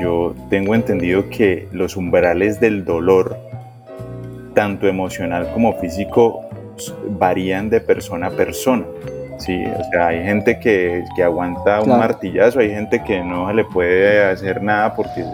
yo 0.00 0.34
tengo 0.48 0.74
entendido 0.74 1.28
que 1.28 1.68
los 1.72 1.96
umbrales 1.96 2.58
del 2.58 2.84
dolor, 2.84 3.36
tanto 4.54 4.88
emocional 4.88 5.50
como 5.52 5.74
físico, 5.74 6.48
varían 7.18 7.70
de 7.70 7.80
persona 7.80 8.28
a 8.28 8.30
persona. 8.30 8.84
Sí, 9.40 9.64
o 9.64 9.90
sea, 9.90 10.08
hay 10.08 10.22
gente 10.22 10.58
que, 10.60 11.02
aguanta 11.24 11.80
un 11.80 11.88
martillazo, 11.88 12.60
hay 12.60 12.70
gente 12.70 13.02
que 13.02 13.24
no 13.24 13.48
se 13.48 13.54
le 13.54 13.64
puede 13.64 14.22
hacer 14.22 14.62
nada 14.62 14.94
porque 14.94 15.24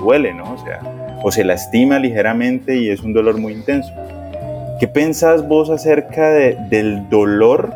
duele, 0.00 0.34
¿no? 0.34 0.54
O 0.54 0.64
sea, 0.64 0.80
o 1.22 1.30
se 1.30 1.44
lastima 1.44 2.00
ligeramente 2.00 2.76
y 2.76 2.90
es 2.90 3.02
un 3.02 3.12
dolor 3.12 3.38
muy 3.38 3.52
intenso. 3.52 3.92
¿Qué 4.80 4.88
pensás 4.88 5.46
vos 5.46 5.70
acerca 5.70 6.30
del 6.30 7.08
dolor, 7.08 7.72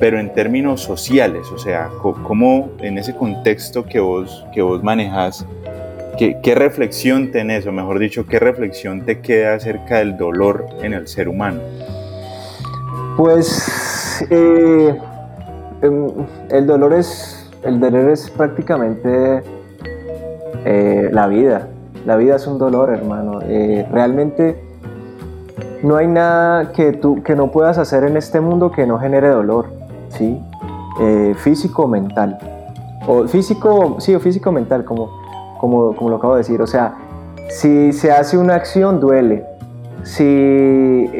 pero 0.00 0.18
en 0.18 0.32
términos 0.34 0.80
sociales? 0.80 1.46
O 1.54 1.58
sea, 1.58 1.90
¿cómo 2.02 2.70
en 2.80 2.98
ese 2.98 3.14
contexto 3.14 3.84
que 3.84 4.00
vos, 4.00 4.44
que 4.52 4.62
vos 4.62 4.82
manejas, 4.82 5.46
¿qué, 6.18 6.38
¿qué 6.42 6.56
reflexión 6.56 7.30
tenés, 7.30 7.68
o 7.68 7.72
mejor 7.72 8.00
dicho, 8.00 8.26
qué 8.26 8.40
reflexión 8.40 9.02
te 9.02 9.20
queda 9.20 9.54
acerca 9.54 9.98
del 9.98 10.16
dolor 10.16 10.66
en 10.82 10.92
el 10.92 11.06
ser 11.06 11.28
humano? 11.28 11.60
Pues 13.18 14.24
eh, 14.30 14.96
em, 15.82 16.06
el 16.50 16.66
dolor 16.68 16.92
es 16.92 17.50
el 17.64 17.80
dolor 17.80 18.10
es 18.10 18.30
prácticamente 18.30 19.42
eh, 20.64 21.10
la 21.10 21.26
vida. 21.26 21.66
La 22.06 22.14
vida 22.14 22.36
es 22.36 22.46
un 22.46 22.58
dolor, 22.58 22.90
hermano. 22.90 23.40
Eh, 23.42 23.84
realmente 23.90 24.62
no 25.82 25.96
hay 25.96 26.06
nada 26.06 26.70
que 26.70 26.92
tú 26.92 27.24
que 27.24 27.34
no 27.34 27.50
puedas 27.50 27.76
hacer 27.78 28.04
en 28.04 28.16
este 28.16 28.40
mundo 28.40 28.70
que 28.70 28.86
no 28.86 29.00
genere 29.00 29.30
dolor, 29.30 29.66
¿sí? 30.10 30.40
físico 31.38 31.82
o 31.82 31.88
mental. 31.88 32.38
O 33.08 33.26
físico, 33.26 33.96
sí, 33.98 34.14
o 34.14 34.20
físico 34.20 34.52
mental, 34.52 34.84
como, 34.84 35.10
como, 35.58 35.96
como 35.96 36.10
lo 36.10 36.16
acabo 36.18 36.34
de 36.34 36.38
decir. 36.38 36.62
O 36.62 36.68
sea, 36.68 36.94
si 37.48 37.92
se 37.92 38.12
hace 38.12 38.38
una 38.38 38.54
acción, 38.54 39.00
duele. 39.00 39.44
Si 40.04 41.10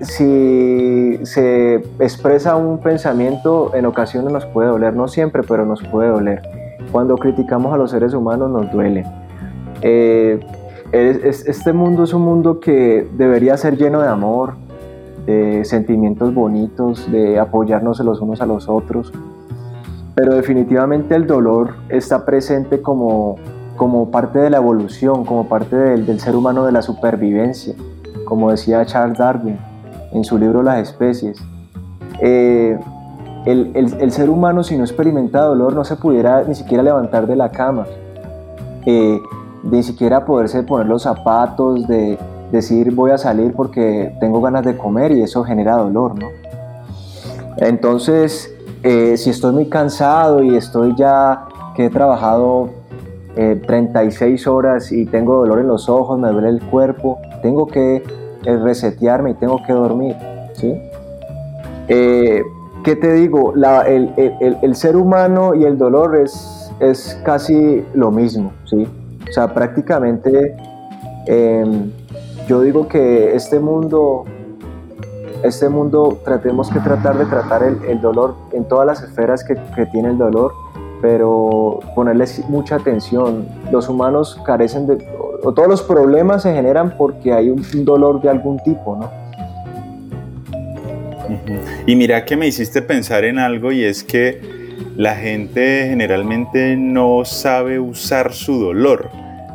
si 0.00 1.18
se 1.24 1.76
expresa 1.98 2.56
un 2.56 2.78
pensamiento, 2.78 3.74
en 3.74 3.86
ocasiones 3.86 4.32
nos 4.32 4.44
puede 4.46 4.68
doler, 4.68 4.94
no 4.94 5.08
siempre, 5.08 5.42
pero 5.42 5.64
nos 5.64 5.82
puede 5.82 6.10
doler. 6.10 6.42
Cuando 6.92 7.16
criticamos 7.16 7.72
a 7.72 7.76
los 7.76 7.90
seres 7.90 8.14
humanos 8.14 8.50
nos 8.50 8.70
duele. 8.70 9.04
Eh, 9.82 10.40
este 10.92 11.72
mundo 11.72 12.04
es 12.04 12.14
un 12.14 12.22
mundo 12.22 12.60
que 12.60 13.08
debería 13.16 13.56
ser 13.56 13.76
lleno 13.76 14.00
de 14.00 14.08
amor, 14.08 14.54
de 15.26 15.64
sentimientos 15.64 16.32
bonitos, 16.32 17.10
de 17.10 17.38
apoyarnos 17.38 17.98
los 18.00 18.20
unos 18.20 18.40
a 18.40 18.46
los 18.46 18.68
otros, 18.68 19.12
pero 20.14 20.34
definitivamente 20.34 21.14
el 21.14 21.26
dolor 21.26 21.74
está 21.88 22.24
presente 22.24 22.80
como, 22.80 23.36
como 23.76 24.10
parte 24.10 24.38
de 24.38 24.50
la 24.50 24.58
evolución, 24.58 25.24
como 25.24 25.48
parte 25.48 25.74
del, 25.74 26.06
del 26.06 26.20
ser 26.20 26.36
humano 26.36 26.64
de 26.64 26.72
la 26.72 26.82
supervivencia, 26.82 27.74
como 28.24 28.50
decía 28.50 28.86
Charles 28.86 29.18
Darwin 29.18 29.58
en 30.12 30.24
su 30.24 30.38
libro 30.38 30.62
Las 30.62 30.88
especies. 30.88 31.38
Eh, 32.20 32.78
el, 33.44 34.10
ser 34.10 34.28
humano 34.28 34.64
si 34.64 34.76
no 34.76 34.82
experimenta 34.82 35.40
dolor 35.42 35.74
no 35.74 35.84
se 35.84 35.96
pudiera 35.96 36.42
ni 36.42 36.54
siquiera 36.54 36.82
levantar 36.82 37.26
de 37.26 37.36
la 37.36 37.50
cama, 37.50 37.86
eh, 38.84 39.20
ni 39.62 39.82
siquiera 39.82 40.24
poderse 40.24 40.62
poner 40.62 40.86
los 40.86 41.02
zapatos, 41.02 41.86
de 41.86 42.18
decir 42.50 42.92
voy 42.92 43.10
a 43.10 43.18
salir 43.18 43.52
porque 43.52 44.16
tengo 44.20 44.40
ganas 44.40 44.64
de 44.64 44.76
comer 44.76 45.12
y 45.12 45.22
eso 45.22 45.44
genera 45.44 45.76
dolor, 45.76 46.18
¿no? 46.18 46.26
Entonces, 47.58 48.52
eh, 48.82 49.16
si 49.16 49.30
estoy 49.30 49.52
muy 49.52 49.68
cansado 49.68 50.42
y 50.42 50.56
estoy 50.56 50.94
ya 50.96 51.46
que 51.74 51.86
he 51.86 51.90
trabajado 51.90 52.70
36 53.34 54.46
horas 54.46 54.90
y 54.90 55.04
tengo 55.04 55.36
dolor 55.36 55.58
en 55.58 55.66
los 55.66 55.90
ojos, 55.90 56.18
me 56.18 56.30
duele 56.30 56.48
el 56.48 56.62
cuerpo, 56.62 57.18
tengo 57.42 57.66
que 57.66 58.02
el 58.46 58.62
resetearme 58.62 59.30
y 59.30 59.34
tengo 59.34 59.62
que 59.62 59.72
dormir. 59.72 60.16
¿sí? 60.54 60.74
Eh, 61.88 62.42
¿Qué 62.84 62.96
te 62.96 63.12
digo? 63.12 63.54
el, 63.54 64.76
ser 64.76 64.96
humano 64.96 65.54
y 65.54 65.64
el 65.64 65.76
dolor 65.76 66.16
es, 66.16 66.70
es 66.80 67.20
casi 67.24 67.84
lo 67.94 68.10
mismo. 68.10 68.52
¿sí? 68.64 68.86
O 69.28 69.32
sea, 69.32 69.52
prácticamente 69.52 70.56
em, 71.26 71.90
yo 72.48 72.60
digo 72.60 72.88
que 72.88 73.34
este 73.34 73.58
mundo, 73.58 74.24
este 75.42 75.68
mundo 75.68 76.18
tratemos 76.24 76.70
que 76.70 76.78
tratar 76.78 77.18
de 77.18 77.26
tratar 77.26 77.62
el, 77.64 78.00
dolor 78.00 78.36
en 78.52 78.64
todas 78.64 78.86
las 78.86 79.02
esferas 79.02 79.42
que, 79.42 79.56
que 79.74 79.86
tiene 79.86 80.10
el 80.10 80.18
dolor 80.18 80.52
pero 81.00 81.80
ponerle 81.94 82.24
mucha 82.48 82.76
atención. 82.76 83.46
Los 83.70 83.88
humanos 83.88 84.40
carecen 84.44 84.86
de, 84.86 84.96
todos 85.52 85.68
los 85.68 85.82
problemas 85.82 86.42
se 86.42 86.52
generan 86.52 86.96
porque 86.96 87.32
hay 87.32 87.50
un, 87.50 87.64
dolor 87.84 88.20
de 88.20 88.30
algún 88.30 88.58
tipo, 88.60 88.96
¿no? 88.96 89.10
Y 91.86 91.96
mira 91.96 92.24
que 92.24 92.36
me 92.36 92.46
hiciste 92.46 92.82
pensar 92.82 93.24
en 93.24 93.38
algo 93.38 93.72
y 93.72 93.84
es 93.84 94.04
que 94.04 94.40
la 94.96 95.14
gente 95.14 95.86
generalmente 95.88 96.76
no 96.76 97.24
sabe 97.24 97.78
usar 97.78 98.32
su 98.32 98.58
dolor. 98.58 99.10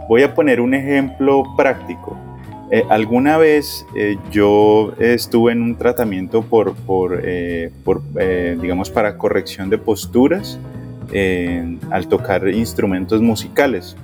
Voy 0.08 0.24
a 0.24 0.36
poner 0.36 0.62
un 0.62 0.74
ejemplo 0.74 1.44
práctico. 1.56 2.18
Eh, 2.70 2.86
alguna 2.90 3.38
vez 3.38 3.86
eh, 3.96 4.18
yo 4.32 4.94
estuve 4.98 5.52
en 5.52 5.62
un 5.62 5.76
tratamiento 5.76 6.42
por, 6.42 6.74
por, 6.74 7.22
eh, 7.26 7.72
digamos, 8.62 8.90
para 8.90 9.18
corrección 9.18 9.70
de 9.70 9.78
posturas 9.78 10.60
al 11.90 12.08
tocar 12.08 12.48
instrumentos 12.48 13.22
musicales. 13.22 13.98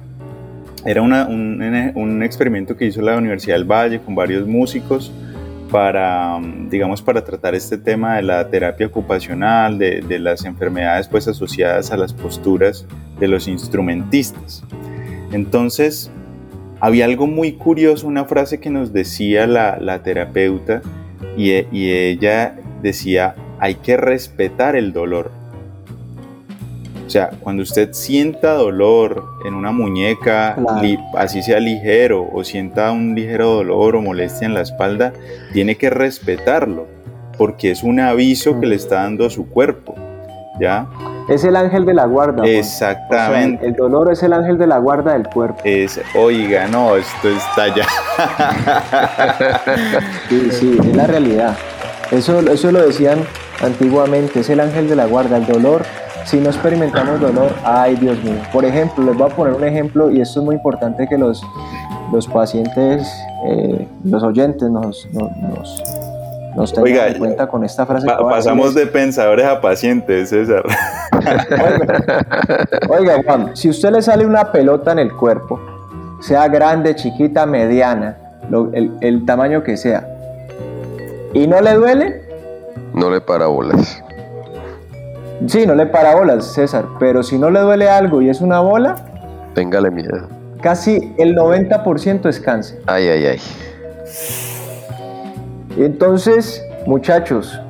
Era 0.87 1.01
un, 1.01 2.23
experimento 2.23 2.77
que 2.77 2.85
hizo 2.85 3.01
la 3.01 3.17
Universidad 3.17 3.57
del 3.57 3.65
Valle 3.65 3.99
con 3.99 4.15
varios 4.15 4.47
músicos 4.47 5.11
para, 5.69 6.39
digamos, 6.69 7.01
para 7.01 7.25
tratar 7.25 7.55
este 7.55 7.77
tema 7.77 8.15
de 8.15 8.21
la 8.21 8.47
terapia 8.49 8.87
ocupacional, 8.87 9.77
de, 9.77 10.19
las 10.19 10.45
enfermedades 10.45 11.09
pues 11.09 11.27
asociadas 11.27 11.91
a 11.91 11.97
las 11.97 12.13
posturas 12.13 12.85
de 13.19 13.27
los 13.27 13.49
instrumentistas. 13.49 14.63
Entonces, 15.33 16.09
había 16.79 17.03
algo 17.03 17.27
muy 17.27 17.51
curioso, 17.51 18.07
una 18.07 18.23
frase 18.23 18.61
que 18.61 18.69
nos 18.69 18.93
decía 18.93 19.45
la, 19.45 20.01
terapeuta 20.03 20.81
y 21.35 21.51
ella 21.51 22.55
decía, 22.81 23.35
hay 23.59 23.75
que 23.75 23.97
respetar 23.97 24.77
el 24.77 24.93
dolor. 24.93 25.36
O 27.07 27.09
sea, 27.09 27.29
cuando 27.39 27.63
usted 27.63 27.93
sienta 27.93 28.51
dolor 28.55 29.23
en 29.45 29.53
una 29.53 29.71
muñeca, 29.71 30.57
así 31.15 31.41
sea 31.41 31.57
ligero, 31.61 32.27
o 32.33 32.43
sienta 32.43 32.91
un 32.91 33.15
ligero 33.15 33.47
dolor 33.55 33.95
o 33.95 34.01
molestia 34.01 34.45
en 34.45 34.53
la 34.53 34.59
espalda, 34.59 35.13
tiene 35.53 35.77
que 35.77 35.89
respetarlo, 35.89 36.85
porque 37.37 37.71
es 37.71 37.83
un 37.83 38.01
aviso 38.01 38.59
que 38.59 38.65
le 38.65 38.75
está 38.75 39.03
dando 39.03 39.25
a 39.25 39.29
su 39.29 39.49
cuerpo. 39.49 39.95
¿ya? 40.59 40.85
Es 41.29 41.45
el 41.45 41.55
ángel 41.55 41.85
de 41.85 41.93
la 41.93 42.05
guarda. 42.05 42.43
Exactamente. 42.45 43.65
el 43.65 43.75
dolor 43.75 44.11
es 44.11 44.21
el 44.23 44.33
ángel 44.33 44.57
de 44.57 44.67
la 44.67 44.79
guarda 44.79 45.13
del 45.13 45.27
cuerpo. 45.27 45.61
Es, 45.63 46.01
oiga, 46.13 46.67
no, 46.67 46.97
esto 46.97 47.29
está 47.29 47.73
ya. 47.73 47.85
sí, 50.29 50.49
sí, 50.51 50.77
es 50.77 50.95
la 50.95 51.07
realidad. 51.07 51.57
Eso, 52.11 52.39
eso 52.39 52.71
lo 52.71 52.85
decían 52.85 53.19
antiguamente, 53.61 54.41
es 54.41 54.49
el 54.49 54.59
ángel 54.59 54.89
de 54.89 54.95
la 54.95 55.05
guarda. 55.05 55.37
El 55.37 55.45
dolor, 55.45 55.83
si 56.25 56.37
no 56.37 56.49
experimentamos 56.49 57.19
dolor, 57.19 57.51
ay 57.63 57.95
Dios 57.95 58.21
mío. 58.23 58.41
Por 58.51 58.65
ejemplo, 58.65 59.03
les 59.05 59.17
voy 59.17 59.29
a 59.29 59.35
poner 59.35 59.53
un 59.53 59.63
ejemplo 59.63 60.09
y 60.11 60.21
esto 60.21 60.39
es 60.39 60.45
muy 60.45 60.55
importante 60.55 61.07
que 61.07 61.17
los, 61.17 61.43
los 62.11 62.27
pacientes, 62.27 63.07
eh, 63.45 63.87
los 64.03 64.23
oyentes 64.23 64.69
nos, 64.69 65.07
nos 65.13 65.83
nos 66.57 66.73
tengan 66.73 67.09
en 67.09 67.19
cuenta 67.19 67.47
con 67.47 67.63
esta 67.63 67.85
frase. 67.85 68.07
pasamos 68.07 68.73
de 68.73 68.87
pensadores 68.87 69.45
a 69.45 69.61
pacientes, 69.61 70.29
César. 70.29 70.63
Oiga, 72.89 73.21
Juan, 73.23 73.55
si 73.55 73.69
usted 73.69 73.91
le 73.91 74.01
sale 74.01 74.25
una 74.25 74.51
pelota 74.51 74.91
en 74.91 74.97
el 74.97 75.13
cuerpo, 75.13 75.61
sea 76.19 76.47
grande, 76.47 76.95
chiquita, 76.95 77.45
mediana, 77.45 78.17
el, 78.73 79.23
tamaño 79.27 79.63
que 79.63 79.77
sea, 79.77 80.07
y 81.31 81.45
no 81.45 81.61
le 81.61 81.73
duele, 81.75 82.23
no 82.91 83.11
le 83.11 83.21
para 83.21 83.45
bolas. 83.45 84.03
Sí, 85.45 85.67
no 85.67 85.75
le 85.75 85.85
para 85.85 86.15
bolas, 86.15 86.45
César, 86.45 86.85
pero 86.99 87.21
si 87.21 87.37
no 87.37 87.51
le 87.51 87.59
duele 87.59 87.87
algo 87.87 88.21
y 88.21 88.29
es 88.29 88.41
una 88.41 88.59
bola, 88.59 88.95
téngale 89.53 89.91
miedo. 89.91 90.27
Casi 90.61 91.13
el 91.19 91.35
90% 91.35 92.27
es 92.27 92.39
cáncer. 92.39 92.81
Ay, 92.87 93.07
ay, 93.07 93.25
ay. 93.27 93.39
Entonces, 95.77 96.65
muchachos 96.87 97.61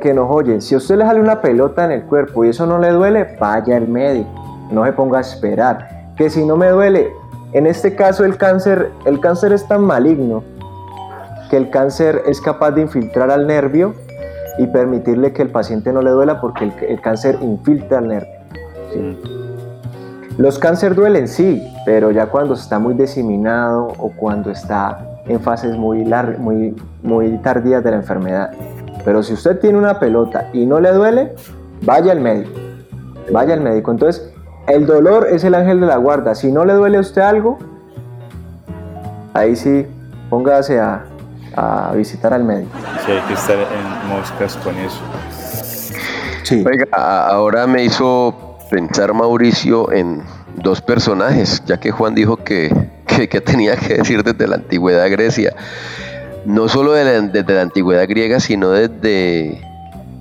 que, 0.00 0.14
nos 0.14 0.30
oyen, 0.30 0.62
si 0.62 0.76
a 0.76 0.78
usted 0.78 0.96
le 0.96 1.04
sale 1.04 1.20
una 1.20 1.40
pelota 1.42 1.84
en 1.84 1.90
el 1.90 2.02
cuerpo 2.04 2.44
y 2.44 2.50
eso 2.50 2.64
no 2.64 2.78
le 2.78 2.90
duele, 2.90 3.36
vaya 3.40 3.76
al 3.76 3.88
médico, 3.88 4.68
no 4.70 4.84
se 4.84 4.92
ponga 4.92 5.18
a 5.18 5.20
esperar. 5.20 6.12
Que 6.16 6.30
si 6.30 6.44
no 6.44 6.56
me 6.56 6.68
duele, 6.68 7.12
en 7.52 7.66
este 7.66 7.96
caso 7.96 8.24
el 8.24 8.36
cáncer, 8.36 8.90
el 9.04 9.18
cáncer 9.20 9.52
es 9.52 9.66
tan 9.66 9.82
maligno 9.82 10.44
que 11.50 11.56
el 11.56 11.70
cáncer 11.70 12.22
es 12.26 12.40
capaz 12.40 12.70
de 12.70 12.82
infiltrar 12.82 13.30
al 13.30 13.46
nervio 13.46 13.94
y 14.58 14.66
permitirle 14.66 15.32
que 15.32 15.42
el 15.42 15.50
paciente 15.50 15.92
no 15.92 16.02
le 16.02 16.10
duela 16.10 16.40
porque 16.40 16.72
el, 16.88 17.00
cáncer 17.00 17.38
infiltra 17.42 17.98
al 17.98 18.08
nervio. 18.08 18.32
Mm. 18.96 19.46
Los 20.38 20.58
cánceres 20.58 20.96
duelen, 20.96 21.28
sí, 21.28 21.66
pero 21.86 22.10
ya 22.10 22.26
cuando 22.26 22.54
está 22.54 22.78
muy 22.78 22.94
diseminado 22.94 23.88
o 23.98 24.10
cuando 24.10 24.50
está 24.50 24.98
en 25.26 25.40
fases 25.40 25.76
muy, 25.76 26.04
muy, 26.38 26.76
muy 27.02 27.38
tardías 27.38 27.82
de 27.82 27.90
la 27.90 27.96
enfermedad. 27.96 28.50
Pero 29.04 29.22
si 29.22 29.32
usted 29.32 29.58
tiene 29.60 29.78
una 29.78 29.98
pelota 29.98 30.50
y 30.52 30.66
no 30.66 30.78
le 30.78 30.92
duele, 30.92 31.34
vaya 31.82 32.12
al 32.12 32.20
médico. 32.20 32.50
Vaya 33.32 33.54
al 33.54 33.60
médico. 33.60 33.90
Entonces, 33.90 34.30
el 34.68 34.84
dolor 34.84 35.26
es 35.30 35.44
el 35.44 35.54
ángel 35.54 35.80
de 35.80 35.86
la 35.86 35.96
guarda. 35.96 36.34
Si 36.34 36.52
no 36.52 36.64
le 36.64 36.74
duele 36.74 36.98
a 36.98 37.00
usted 37.00 37.22
algo, 37.22 37.58
ahí 39.32 39.56
sí, 39.56 39.86
póngase 40.28 40.80
a, 40.80 41.04
a 41.56 41.92
visitar 41.94 42.32
al 42.32 42.44
médico. 42.44 42.70
Sí, 43.04 43.12
hay 43.12 43.20
que 43.22 43.34
estar 43.34 43.58
en 43.58 44.08
moscas 44.08 44.56
con 44.56 44.76
eso. 44.78 45.00
Sí. 46.42 46.64
Oiga, 46.66 46.86
ahora 46.92 47.66
me 47.66 47.82
hizo 47.82 48.58
pensar 48.70 49.12
Mauricio 49.14 49.90
en 49.92 50.22
dos 50.54 50.80
personajes, 50.80 51.62
ya 51.66 51.78
que 51.78 51.90
Juan 51.90 52.14
dijo 52.14 52.36
que 52.36 52.70
que, 53.26 53.40
tenía 53.40 53.76
que 53.76 53.94
decir 53.94 54.22
desde 54.22 54.46
la 54.46 54.56
antigüedad 54.56 55.10
Grecia. 55.10 55.54
No 56.44 56.68
solo 56.68 56.92
desde 56.92 57.54
la 57.54 57.62
antigüedad 57.62 58.06
griega, 58.08 58.38
sino 58.40 58.70
desde, 58.70 59.60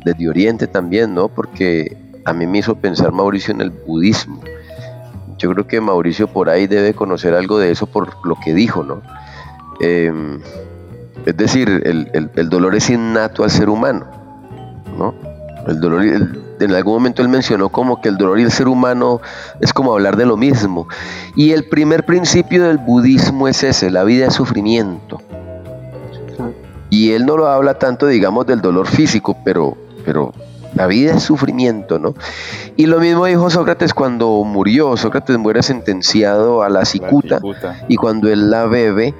desde 0.03 0.29
Oriente 0.29 0.67
también, 0.67 1.13
¿no? 1.13 1.27
Porque 1.27 1.97
a 2.25 2.33
mí 2.33 2.47
me 2.47 2.59
hizo 2.59 2.75
pensar 2.75 3.11
Mauricio 3.11 3.53
en 3.53 3.61
el 3.61 3.69
budismo. 3.69 4.41
Yo 5.37 5.51
creo 5.51 5.67
que 5.67 5.81
Mauricio 5.81 6.27
por 6.27 6.49
ahí 6.49 6.65
debe 6.65 6.93
conocer 6.93 7.35
algo 7.35 7.59
de 7.59 7.71
eso 7.71 7.85
por 7.85 8.25
lo 8.25 8.35
que 8.43 8.53
dijo, 8.53 8.83
¿no? 8.83 9.01
Em, 9.81 10.39
es 11.25 11.37
decir, 11.37 11.69
el, 11.85 12.29
el, 12.35 12.49
dolor 12.49 12.75
es 12.75 12.89
innato 12.89 13.43
al 13.43 13.51
ser 13.51 13.69
humano, 13.69 14.05
¿no? 14.97 15.13
El 15.67 15.79
dolor, 15.79 16.03
el, 16.03 16.39
en 16.59 16.71
algún 16.73 16.93
momento 16.93 17.21
él 17.21 17.29
mencionó 17.29 17.69
como 17.69 18.01
que 18.01 18.09
el 18.09 18.17
dolor 18.17 18.39
y 18.39 18.43
el 18.43 18.51
ser 18.51 18.67
humano 18.67 19.21
es 19.59 19.73
como 19.73 19.93
hablar 19.93 20.17
de 20.17 20.25
lo 20.25 20.37
mismo. 20.37 20.87
Y 21.35 21.51
el 21.51 21.67
primer 21.67 22.05
principio 22.05 22.63
del 22.63 22.77
budismo 22.77 23.47
es 23.47 23.63
ese, 23.63 23.89
la 23.91 24.03
vida 24.03 24.27
es 24.27 24.33
sufrimiento. 24.33 25.21
Y 26.89 27.11
él 27.11 27.25
no 27.25 27.35
lo 27.37 27.47
habla 27.47 27.79
tanto, 27.79 28.07
digamos, 28.07 28.45
del 28.45 28.61
dolor 28.61 28.87
físico, 28.87 29.35
pero, 29.43 29.75
pero 30.05 30.33
la 30.75 30.87
vida 30.87 31.15
es 31.15 31.23
sufrimiento, 31.23 31.99
¿no? 31.99 32.13
Y 32.75 32.85
lo 32.85 32.99
mismo 32.99 33.25
dijo 33.25 33.49
Sócrates 33.49 33.93
cuando 33.93 34.43
murió. 34.43 34.95
Sócrates 34.95 35.37
muere 35.37 35.63
sentenciado 35.63 36.61
a 36.61 36.69
la 36.69 36.85
cicuta, 36.85 37.39
y 37.87 37.95
cuando 37.95 38.29
él 38.29 38.51
la 38.51 38.65
bebe, 38.65 39.13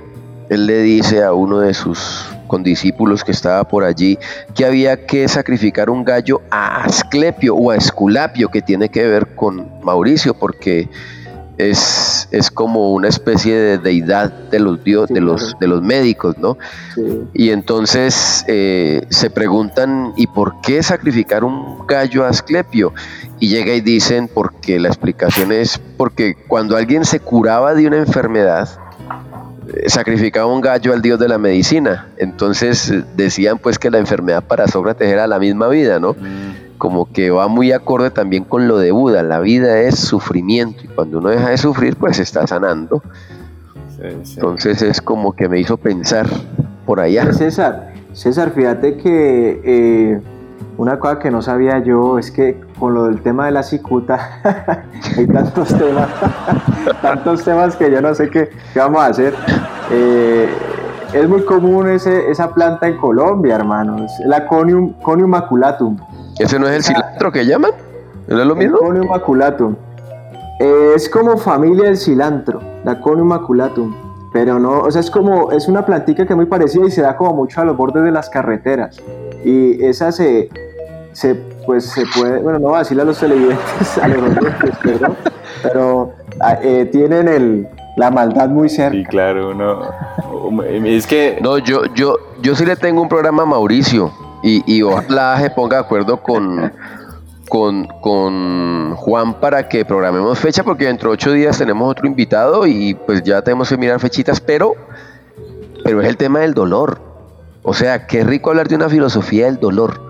él 0.49 0.65
le 0.65 0.81
dice 0.81 1.23
a 1.23 1.34
uno 1.34 1.60
de 1.60 1.73
sus 1.73 2.29
con 2.47 2.63
discípulos 2.63 3.23
que 3.23 3.31
estaba 3.31 3.63
por 3.63 3.84
allí, 3.84 4.17
que 4.53 4.65
había 4.65 5.05
que 5.05 5.27
sacrificar 5.27 5.89
un 5.89 6.03
gallo 6.03 6.41
a 6.51 6.84
Asclepio 6.84 7.55
o 7.55 7.71
a 7.71 7.75
Esculapio, 7.75 8.49
que 8.49 8.62
tiene 8.62 8.89
que 8.89 9.05
ver 9.08 9.36
con 9.36 9.67
Mauricio, 9.81 10.36
porque 10.36 10.88
es, 11.58 12.27
es 12.31 12.51
como 12.51 12.93
una 12.93 13.08
especie 13.08 13.55
de 13.55 13.77
deidad 13.77 14.31
de 14.31 14.60
los, 14.60 14.84
dios, 14.84 15.10
de 15.10 15.21
los, 15.21 15.55
de 15.60 15.67
los 15.67 15.81
médicos, 15.81 16.38
¿no? 16.38 16.58
Y 17.34 17.49
entonces 17.49 18.43
eh, 18.47 19.05
se 19.10 19.29
preguntan, 19.29 20.13
¿y 20.15 20.27
por 20.27 20.62
qué 20.62 20.84
sacrificar 20.84 21.43
un 21.43 21.86
gallo 21.88 22.25
a 22.25 22.29
Asclepio? 22.29 22.93
Y 23.39 23.49
llega 23.49 23.73
y 23.73 23.81
dicen, 23.81 24.29
porque 24.34 24.79
la 24.79 24.89
explicación 24.89 25.51
es 25.51 25.79
porque 25.97 26.36
cuando 26.47 26.77
alguien 26.77 27.05
se 27.05 27.19
curaba 27.19 27.73
de 27.73 27.88
una 27.88 27.97
enfermedad, 27.97 28.69
sacrificaba 29.88 30.45
un 30.45 30.62
gallo 30.62 30.93
al 30.93 31.01
dios 31.01 31.19
de 31.19 31.28
la 31.28 31.38
medicina. 31.38 32.08
Entonces 32.17 32.93
decían 33.15 33.58
pues 33.58 33.80
que 33.80 33.89
la 33.89 33.99
enfermedad 33.99 34.43
para 34.43 34.67
Sócrates 34.67 35.08
era 35.08 35.28
la 35.28 35.39
misma 35.39 35.67
vida, 35.67 35.99
¿no? 35.99 36.13
Mm. 36.13 36.78
Como 36.78 37.12
que 37.12 37.32
va 37.32 37.47
muy 37.47 37.71
acorde 37.71 38.12
también 38.12 38.43
con 38.43 38.67
lo 38.67 38.78
de 38.78 38.91
Buda. 38.91 39.23
La 39.23 39.39
vida 39.39 39.80
es 39.82 39.97
sufrimiento 39.99 40.82
y 40.84 40.88
cuando 40.88 41.19
uno 41.19 41.30
deja 41.30 41.49
de 41.49 41.58
sufrir 41.58 41.95
pues 41.95 42.19
está 42.19 42.45
sanando. 42.47 43.01
Entonces 43.99 44.82
es 44.82 45.01
como 45.01 45.34
que 45.34 45.47
me 45.47 45.60
hizo 45.60 45.78
pensar 45.78 46.28
por 46.86 46.99
allá. 46.99 47.32
César, 47.34 47.93
César, 48.13 48.51
fíjate 48.54 48.97
que 48.97 49.62
eh, 49.63 50.21
una 50.78 50.99
cosa 50.99 51.19
que 51.19 51.32
no 51.32 51.41
sabía 51.41 51.80
yo 51.80 52.19
es 52.19 52.32
que 52.32 52.60
con 52.79 52.93
lo 52.93 53.05
del 53.05 53.21
tema 53.21 53.45
de 53.45 53.51
la 53.51 53.63
cicuta 53.63 54.41
hay 55.17 55.27
tantos 55.27 55.69
temas, 55.69 56.09
tantos 57.01 57.43
temas 57.43 57.75
que 57.75 57.91
yo 57.91 58.01
no 58.01 58.13
sé 58.13 58.29
qué, 58.29 58.49
vamos 58.75 59.01
a 59.01 59.07
hacer. 59.07 59.33
Eh, 59.91 60.49
es 61.13 61.29
muy 61.29 61.45
común 61.45 61.89
ese, 61.89 62.29
esa 62.29 62.53
planta 62.53 62.88
en 62.88 62.97
Colombia, 62.97 63.55
hermanos, 63.55 64.11
la 64.25 64.47
Conium, 64.47 64.93
Conium 65.01 65.29
maculatum. 65.29 65.97
¿Ese 66.38 66.59
no 66.59 66.67
es 66.67 66.75
el 66.75 66.83
cilantro 66.83 67.31
que 67.31 67.45
llaman? 67.45 67.71
¿No 68.27 68.41
es 68.41 68.45
lo 68.45 68.55
mismo? 68.55 68.77
Conium 68.79 69.07
maculatum. 69.07 69.75
Eh, 70.59 70.93
es 70.95 71.07
como 71.07 71.38
familia 71.38 71.85
del 71.85 71.97
cilantro, 71.97 72.61
la 72.83 72.99
Conium 72.99 73.27
maculatum. 73.27 73.95
Pero 74.33 74.59
no, 74.59 74.79
o 74.79 74.91
sea, 74.91 74.99
es 74.99 75.09
como, 75.09 75.53
es 75.53 75.69
una 75.69 75.85
plantica 75.85 76.25
que 76.25 76.33
es 76.33 76.35
muy 76.35 76.45
parecida 76.45 76.85
y 76.85 76.91
se 76.91 77.01
da 77.01 77.15
como 77.15 77.33
mucho 77.33 77.61
a 77.61 77.63
los 77.63 77.77
bordes 77.77 78.03
de 78.03 78.11
las 78.11 78.29
carreteras. 78.29 79.01
Y 79.45 79.81
esa 79.85 80.11
se, 80.11 80.49
se, 81.13 81.39
pues 81.65 81.86
se 81.91 82.04
puede, 82.06 82.39
bueno, 82.39 82.60
no 82.60 82.67
voy 82.69 82.75
a 82.75 82.80
decirle 82.80 83.04
a 83.04 83.06
los 83.06 83.19
televidentes, 83.19 83.97
a 84.01 84.08
los 84.08 84.17
oyentes, 84.21 84.78
perdón, 84.82 85.17
pero 85.63 86.13
ah, 86.39 86.58
eh, 86.62 86.89
tienen 86.91 87.28
el, 87.28 87.67
la 87.95 88.12
maldad 88.12 88.49
muy 88.49 88.69
cerca. 88.69 88.97
Sí, 88.97 89.04
claro, 89.06 89.54
no. 89.54 89.84
Es 90.86 91.08
que. 91.08 91.39
No, 91.41 91.58
yo, 91.58 91.86
yo, 91.95 92.17
yo 92.41 92.56
sí 92.56 92.65
le 92.65 92.75
tengo 92.75 93.01
un 93.01 93.10
programa 93.10 93.43
a 93.43 93.45
Mauricio 93.45 94.12
y, 94.43 94.63
y 94.71 94.82
ojalá 94.82 95.39
se 95.39 95.49
ponga 95.49 95.78
de 95.78 95.84
acuerdo 95.84 96.21
con, 96.21 96.71
con, 97.49 97.88
con 98.01 98.95
Juan 98.95 99.39
para 99.39 99.67
que 99.67 99.86
programemos 99.86 100.38
fecha, 100.39 100.63
porque 100.63 100.86
dentro 100.86 101.10
de 101.10 101.13
ocho 101.15 101.32
días 101.32 101.58
tenemos 101.58 101.89
otro 101.89 102.08
invitado 102.08 102.67
y 102.67 102.93
pues 102.93 103.23
ya 103.23 103.41
tenemos 103.41 103.69
que 103.69 103.78
mirar 103.78 103.99
fechitas, 103.99 104.39
pero, 104.39 104.75
pero 105.84 106.01
es 106.01 106.08
el 106.08 106.17
tema 106.17 106.39
del 106.39 106.54
dolor. 106.54 107.01
O 107.63 107.73
sea, 107.73 108.06
qué 108.06 108.23
rico 108.23 108.51
hablar 108.51 108.67
de 108.67 108.75
una 108.75 108.89
filosofía 108.89 109.45
del 109.45 109.60
dolor 109.60 110.04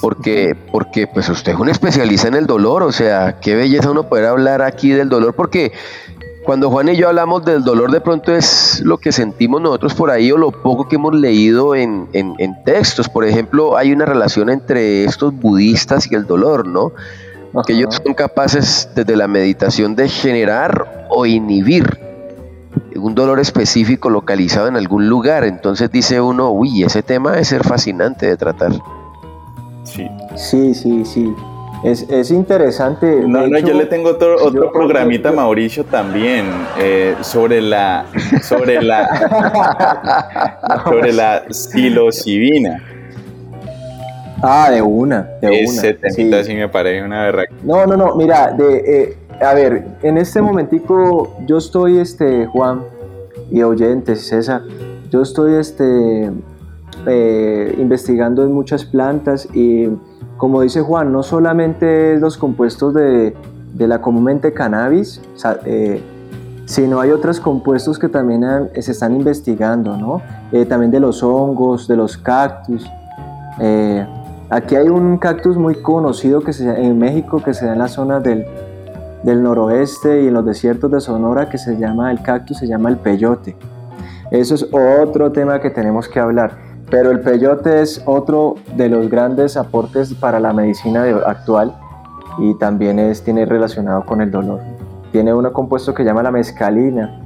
porque, 0.00 0.56
porque 0.72 1.06
pues 1.06 1.28
usted 1.28 1.52
es 1.52 1.58
un 1.58 1.68
especialista 1.68 2.28
en 2.28 2.34
el 2.34 2.46
dolor, 2.46 2.82
o 2.82 2.92
sea, 2.92 3.38
qué 3.40 3.54
belleza 3.54 3.90
uno 3.90 4.08
poder 4.08 4.26
hablar 4.26 4.62
aquí 4.62 4.90
del 4.90 5.08
dolor, 5.08 5.34
porque 5.34 5.72
cuando 6.44 6.70
Juan 6.70 6.88
y 6.88 6.96
yo 6.96 7.08
hablamos 7.08 7.44
del 7.44 7.62
dolor, 7.62 7.90
de 7.90 8.00
pronto 8.00 8.34
es 8.34 8.80
lo 8.82 8.98
que 8.98 9.12
sentimos 9.12 9.60
nosotros 9.60 9.94
por 9.94 10.10
ahí 10.10 10.32
o 10.32 10.38
lo 10.38 10.50
poco 10.50 10.88
que 10.88 10.96
hemos 10.96 11.14
leído 11.14 11.74
en, 11.74 12.08
textos. 12.64 13.08
Por 13.08 13.24
ejemplo, 13.24 13.76
hay 13.76 13.92
una 13.92 14.06
relación 14.06 14.48
entre 14.48 15.04
estos 15.04 15.34
budistas 15.34 16.10
y 16.10 16.14
el 16.14 16.26
dolor, 16.26 16.66
¿no? 16.66 16.92
Que 17.66 17.74
ellos 17.74 18.00
son 18.02 18.14
capaces 18.14 18.88
desde 18.94 19.16
la 19.16 19.28
meditación 19.28 19.94
de 19.96 20.08
generar 20.08 21.06
o 21.10 21.26
inhibir 21.26 22.00
un 22.96 23.14
dolor 23.14 23.38
específico 23.38 24.08
localizado 24.08 24.66
en 24.66 24.76
algún 24.76 25.08
lugar. 25.08 25.44
Entonces 25.44 25.92
dice 25.92 26.20
uno, 26.20 26.50
uy, 26.50 26.82
ese 26.84 27.02
tema 27.02 27.32
debe 27.32 27.44
ser 27.44 27.64
fascinante 27.64 28.26
de 28.26 28.36
tratar. 28.36 28.72
Sí. 29.84 30.08
Sí, 30.36 30.74
sí, 30.74 31.04
sí. 31.04 31.34
Es, 31.82 32.30
interesante. 32.30 33.22
No, 33.26 33.46
no, 33.46 33.58
yo 33.58 33.72
le 33.72 33.86
tengo 33.86 34.10
otro, 34.10 34.36
otro 34.44 34.70
programita, 34.70 35.32
Mauricio, 35.32 35.84
también, 35.84 36.44
eh, 36.78 37.14
sobre 37.22 37.62
la, 37.62 38.04
sobre 38.42 38.82
la, 38.82 40.82
sobre 40.84 41.12
la 41.12 41.44
psilocibina. 41.48 42.82
Ah, 44.42 44.70
de 44.70 44.82
una, 44.82 45.22
de 45.40 45.62
Ese 45.62 45.98
una. 46.22 46.44
sí. 46.44 46.54
me 46.54 46.68
parece 46.68 47.02
una 47.02 47.22
verdad. 47.22 47.44
No, 47.62 47.86
no, 47.86 47.96
no, 47.96 48.14
mira, 48.14 48.52
de, 48.52 49.02
eh, 49.02 49.16
a 49.42 49.54
ver, 49.54 49.84
en 50.02 50.18
este 50.18 50.42
momentico 50.42 51.36
yo 51.46 51.58
estoy, 51.58 51.98
este, 51.98 52.46
Juan, 52.46 52.82
y 53.50 53.62
oyentes, 53.62 54.26
César, 54.26 54.62
yo 55.10 55.22
estoy, 55.22 55.54
este, 55.54 56.30
eh, 57.06 57.74
investigando 57.78 58.44
en 58.44 58.52
muchas 58.52 58.84
plantas 58.84 59.48
y 59.54 59.88
como 60.40 60.62
dice 60.62 60.80
Juan, 60.80 61.12
no 61.12 61.22
solamente 61.22 62.18
los 62.18 62.38
compuestos 62.38 62.94
de, 62.94 63.36
la 63.76 64.00
comúnmente 64.00 64.54
cannabis, 64.54 65.20
eh, 65.66 66.02
sino 66.64 66.98
hay 66.98 67.10
otros 67.10 67.40
compuestos 67.40 67.98
que 67.98 68.08
también 68.08 68.42
se 68.80 68.92
están 68.92 69.14
investigando, 69.14 69.98
¿no? 69.98 70.22
Eh, 70.50 70.64
también 70.64 70.90
de 70.90 70.98
los 70.98 71.22
hongos, 71.22 71.86
de 71.86 71.96
los 71.96 72.16
cactus. 72.16 72.90
Eh, 73.58 74.06
aquí 74.48 74.76
hay 74.76 74.88
un 74.88 75.18
cactus 75.18 75.58
muy 75.58 75.74
conocido 75.74 76.40
que 76.40 76.54
se, 76.54 76.64
en 76.70 76.98
México 76.98 77.42
que 77.42 77.52
se 77.52 77.66
da 77.66 77.74
en 77.74 77.78
la 77.80 77.88
zona 77.88 78.20
del, 78.20 78.46
del 79.24 79.42
noroeste 79.42 80.22
y 80.22 80.28
en 80.28 80.32
los 80.32 80.46
desiertos 80.46 80.90
de 80.90 81.02
Sonora 81.02 81.50
que 81.50 81.58
se 81.58 81.76
llama 81.76 82.10
el 82.10 82.22
cactus, 82.22 82.56
se 82.56 82.66
llama 82.66 82.88
el 82.88 82.96
peyote. 82.96 83.56
Eso 84.30 84.54
es 84.54 84.66
otro 84.72 85.32
tema 85.32 85.60
que 85.60 85.68
tenemos 85.68 86.08
que 86.08 86.18
hablar. 86.18 86.69
Pero 86.90 87.12
el 87.12 87.20
peyote 87.20 87.82
es 87.82 88.02
otro 88.04 88.56
de 88.74 88.88
los 88.88 89.08
grandes 89.08 89.56
aportes 89.56 90.12
para 90.14 90.40
la 90.40 90.52
medicina 90.52 91.04
actual 91.24 91.72
y 92.38 92.54
también 92.58 92.98
es, 92.98 93.22
tiene 93.22 93.46
relacionado 93.46 94.04
con 94.04 94.20
el 94.20 94.30
dolor. 94.30 94.60
Tiene 95.12 95.32
un 95.32 95.48
compuesto 95.50 95.94
que 95.94 96.04
llama 96.04 96.22
la 96.22 96.30
mescalina, 96.32 97.20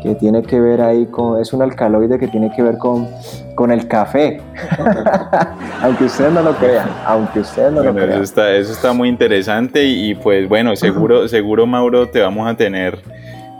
que 0.00 0.14
tiene 0.14 0.42
que 0.42 0.60
ver 0.60 0.80
ahí 0.80 1.06
con, 1.06 1.40
es 1.40 1.52
un 1.52 1.62
alcaloide 1.62 2.18
que 2.18 2.28
tiene 2.28 2.52
que 2.54 2.62
ver 2.62 2.78
con, 2.78 3.08
con 3.54 3.72
el 3.72 3.88
café. 3.88 4.40
aunque 5.82 6.04
ustedes 6.04 6.32
no 6.32 6.42
lo 6.42 6.54
crean, 6.56 6.88
aunque 7.06 7.40
ustedes 7.40 7.72
no 7.72 7.82
lo 7.82 7.94
crean. 7.94 8.10
Eso 8.10 8.22
está, 8.22 8.52
eso 8.52 8.72
está 8.72 8.92
muy 8.92 9.08
interesante 9.08 9.84
y, 9.84 10.14
pues 10.14 10.48
bueno, 10.48 10.76
seguro, 10.76 11.26
seguro 11.26 11.66
Mauro 11.66 12.08
te 12.08 12.20
vamos 12.20 12.46
a 12.48 12.54
tener 12.54 12.98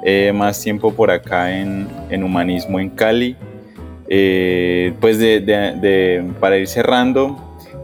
eh, 0.04 0.32
más 0.34 0.60
tiempo 0.60 0.92
por 0.92 1.10
acá 1.10 1.50
en, 1.56 1.88
en 2.10 2.22
Humanismo 2.22 2.78
en 2.78 2.90
Cali. 2.90 3.36
Eh, 4.08 4.94
pues 5.00 5.18
de, 5.18 6.32
para 6.40 6.58
ir 6.58 6.68
cerrando, 6.68 7.36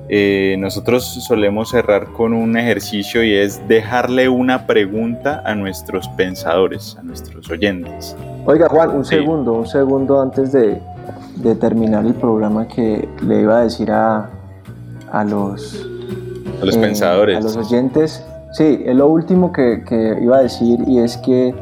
eh, 0.08 0.56
nosotros 0.58 1.04
solemos 1.04 1.70
cerrar 1.70 2.06
con 2.12 2.32
un 2.32 2.56
ejercicio 2.56 3.22
y 3.22 3.34
es 3.34 3.66
dejarle 3.68 4.28
una 4.28 4.66
pregunta 4.66 5.42
a 5.44 5.54
nuestros 5.54 6.08
pensadores, 6.08 6.96
a 6.98 7.02
nuestros 7.02 7.48
oyentes. 7.48 8.16
Oiga 8.44 8.68
Juan, 8.68 8.90
un 8.90 9.04
segundo, 9.04 9.52
un 9.52 9.66
segundo 9.66 10.20
antes 10.20 10.52
de, 10.52 10.80
terminar 11.58 12.04
el 12.04 12.14
programa 12.14 12.68
que 12.68 13.08
le 13.26 13.40
iba 13.40 13.58
a 13.58 13.62
decir 13.62 13.90
a, 13.90 14.28
a 15.10 15.24
los, 15.24 15.88
a 16.60 16.64
los 16.66 16.76
pensadores. 16.76 17.38
A 17.38 17.40
los 17.40 17.56
oyentes. 17.56 18.22
Sí, 18.52 18.82
es 18.84 18.96
lo 18.96 19.06
último 19.06 19.52
que, 19.52 19.82
iba 20.20 20.38
a 20.38 20.42
decir 20.42 20.80
y 20.86 20.98
es 20.98 21.16
que 21.18 21.54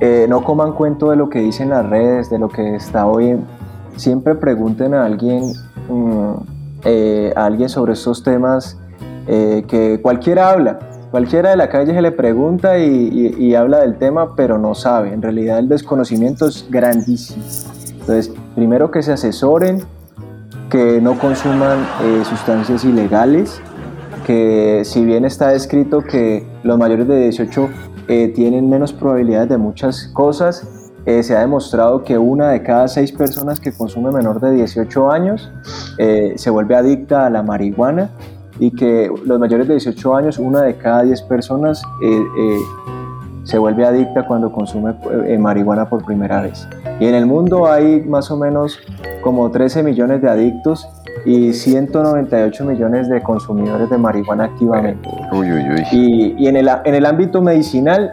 eh, 0.00 0.26
no 0.28 0.42
coman 0.42 0.72
cuento 0.72 1.10
de 1.10 1.16
lo 1.16 1.30
que 1.30 1.38
dicen 1.38 1.70
las 1.70 1.88
redes, 1.88 2.28
de 2.28 2.38
lo 2.38 2.48
que 2.48 2.74
está 2.74 3.06
hoy 3.06 3.38
siempre 3.96 4.34
pregunten 4.34 4.94
a 4.94 5.04
alguien, 5.04 5.52
mm, 5.88 6.32
eh, 6.84 7.32
a 7.34 7.46
alguien 7.46 7.68
sobre 7.68 7.94
estos 7.94 8.22
temas 8.22 8.78
eh, 9.26 9.64
que 9.66 10.00
cualquiera 10.00 10.50
habla. 10.50 10.78
Cualquiera 11.10 11.50
de 11.50 11.56
la 11.56 11.68
calle 11.68 11.94
se 11.94 12.02
le 12.02 12.12
pregunta 12.12 12.78
y, 12.78 13.54
habla 13.54 13.80
del 13.80 13.96
tema, 13.96 14.36
pero 14.36 14.58
no 14.58 14.74
sabe. 14.74 15.12
En 15.12 15.22
realidad 15.22 15.58
el 15.58 15.68
desconocimiento 15.68 16.46
es 16.46 16.66
grandísimo. 16.68 17.42
Entonces, 18.00 18.32
primero 18.54 18.90
que 18.90 19.02
se 19.02 19.12
asesoren, 19.12 19.82
que 20.68 21.00
no 21.00 21.18
consuman 21.18 21.78
eh, 22.02 22.22
sustancias 22.24 22.84
ilegales, 22.84 23.60
que 24.26 24.82
si 24.84 25.04
bien 25.04 25.24
está 25.24 25.54
escrito 25.54 26.02
que 26.02 26.46
los 26.64 26.76
mayores 26.76 27.08
de 27.08 27.20
18 27.20 27.68
tienen 28.34 28.68
menos 28.68 28.92
probabilidades 28.92 29.48
de 29.48 29.58
muchas 29.58 30.08
cosas, 30.12 30.75
eh, 31.06 31.22
se 31.22 31.36
ha 31.36 31.40
demostrado 31.40 32.02
que 32.02 32.18
una 32.18 32.50
de 32.50 32.64
cada 32.64 32.88
seis 32.88 33.12
personas 33.12 33.60
que 33.60 33.72
consume 33.72 34.10
menor 34.10 34.40
de 34.40 34.50
18 34.50 35.10
años 35.10 35.52
eh, 35.98 36.34
se 36.36 36.50
vuelve 36.50 36.74
adicta 36.74 37.26
a 37.26 37.30
la 37.30 37.44
marihuana 37.44 38.10
y 38.58 38.72
que 38.72 39.08
los 39.24 39.38
mayores 39.38 39.68
de 39.68 39.74
18 39.74 40.16
años, 40.16 40.38
una 40.40 40.62
de 40.62 40.76
cada 40.76 41.02
10 41.02 41.22
personas 41.22 41.80
eh, 42.02 42.58
se 43.44 43.56
vuelve 43.56 43.86
adicta 43.86 44.26
cuando 44.26 44.50
consume 44.50 44.94
marihuana 45.38 45.88
por 45.88 46.04
primera 46.04 46.42
vez. 46.42 46.66
Y 46.98 47.06
en 47.06 47.14
el 47.14 47.26
mundo 47.26 47.70
hay 47.70 48.00
más 48.00 48.30
o 48.32 48.36
menos 48.36 48.80
como 49.22 49.48
13 49.50 49.84
millones 49.84 50.22
de 50.22 50.28
adictos 50.28 50.88
y 51.24 51.52
198 51.52 52.64
millones 52.64 53.08
de 53.08 53.22
consumidores 53.22 53.88
de 53.90 53.98
marihuana 53.98 54.44
activamente. 54.44 55.08
Y, 55.92 56.34
y 56.36 56.48
en, 56.48 56.56
el, 56.56 56.68
en 56.84 56.94
el 56.94 57.06
ámbito 57.06 57.42
medicinal 57.42 58.10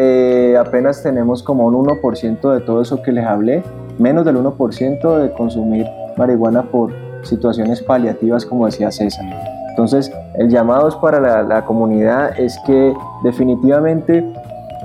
eh, 0.00 0.56
apenas 0.56 1.02
tenemos 1.02 1.42
como 1.42 1.66
un 1.66 1.74
1% 1.74 2.54
de 2.54 2.60
todo 2.60 2.82
eso 2.82 3.02
que 3.02 3.10
les 3.10 3.26
hablé, 3.26 3.64
menos 3.98 4.24
del 4.24 4.36
1% 4.36 5.16
de 5.18 5.32
consumir 5.32 5.86
marihuana 6.16 6.62
por 6.62 6.92
situaciones 7.24 7.82
paliativas, 7.82 8.46
como 8.46 8.66
decía 8.66 8.92
César. 8.92 9.26
Entonces, 9.70 10.12
el 10.34 10.50
llamado 10.50 10.86
es 10.86 10.94
para 10.94 11.42
la, 11.42 11.64
comunidad 11.64 12.38
es 12.38 12.56
que 12.64 12.94
definitivamente 13.24 14.24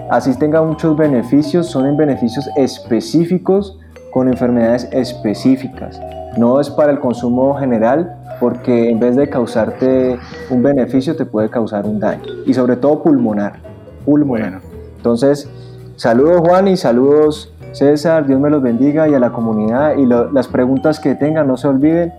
así 0.09 0.35
tenga 0.39 0.63
muchos 0.63 0.97
beneficios, 0.97 1.67
son 1.67 1.85
en 1.85 1.95
beneficios 1.95 2.49
específicos 2.55 3.79
con 4.11 4.27
enfermedades 4.27 4.89
específicas. 4.91 6.01
No 6.39 6.59
es 6.59 6.71
para 6.71 6.91
el 6.91 6.99
consumo 6.99 7.53
general, 7.53 8.17
porque 8.39 8.89
en 8.89 8.99
vez 8.99 9.15
de 9.15 9.29
causarte 9.29 10.17
un 10.49 10.63
beneficio, 10.63 11.15
te 11.15 11.25
puede 11.25 11.51
causar 11.51 11.85
un 11.85 11.99
daño. 11.99 12.33
Y 12.47 12.55
sobre 12.55 12.77
todo 12.77 13.03
pulmonar. 13.03 13.59
Pulmonar. 14.05 14.72
Entonces, 15.03 15.49
saludos 15.97 16.39
Juan 16.47 16.69
y 16.69 16.77
saludos 16.77 17.51
César, 17.73 18.25
Dios 18.25 18.39
me 18.39 18.49
los 18.49 18.63
bendiga 18.63 19.09
y 19.09 19.13
a 19.13 19.19
la 19.19 19.31
comunidad 19.33 19.97
y 19.97 20.05
las 20.05 20.47
preguntas 20.47 20.97
que 21.01 21.13
tengan 21.13 21.45
no 21.45 21.57
se 21.57 21.67
olviden, 21.67 22.13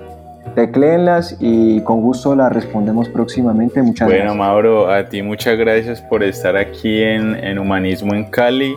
tecleenlas 0.55 1.39
y 1.41 1.81
con 1.81 2.03
gusto 2.03 2.37
las 2.37 2.53
respondemos 2.53 3.09
próximamente. 3.09 3.81
Muchas 3.81 4.07
gracias. 4.07 4.27
Bueno, 4.27 4.39
Mauro, 4.39 4.91
a 4.91 5.09
ti 5.09 5.23
muchas 5.23 5.57
gracias 5.57 6.03
por 6.03 6.23
estar 6.23 6.59
aquí 6.59 7.03
en, 7.03 7.59
Humanismo 7.59 8.13
en 8.13 8.25
Cali. 8.25 8.75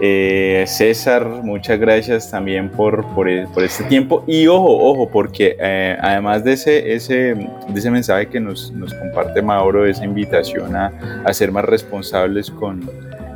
Eh, 0.00 0.64
César, 0.66 1.24
muchas 1.26 1.78
gracias 1.78 2.30
también 2.30 2.68
por, 2.68 3.06
por, 3.14 3.28
este 3.28 3.84
tiempo. 3.84 4.24
Y 4.26 4.46
ojo, 4.46 4.76
ojo, 4.90 5.08
porque 5.08 5.56
eh, 5.58 5.96
además 6.00 6.44
de 6.44 6.52
ese, 6.54 6.94
ese, 6.94 7.14
de 7.14 7.74
ese 7.74 7.90
mensaje 7.90 8.26
que 8.26 8.40
nos, 8.40 8.72
nos 8.72 8.92
comparte 8.94 9.40
Mauro, 9.40 9.86
esa 9.86 10.04
invitación 10.04 10.74
a, 10.74 10.92
a 11.24 11.32
ser 11.32 11.52
más 11.52 11.64
responsables 11.64 12.50
con, 12.50 12.90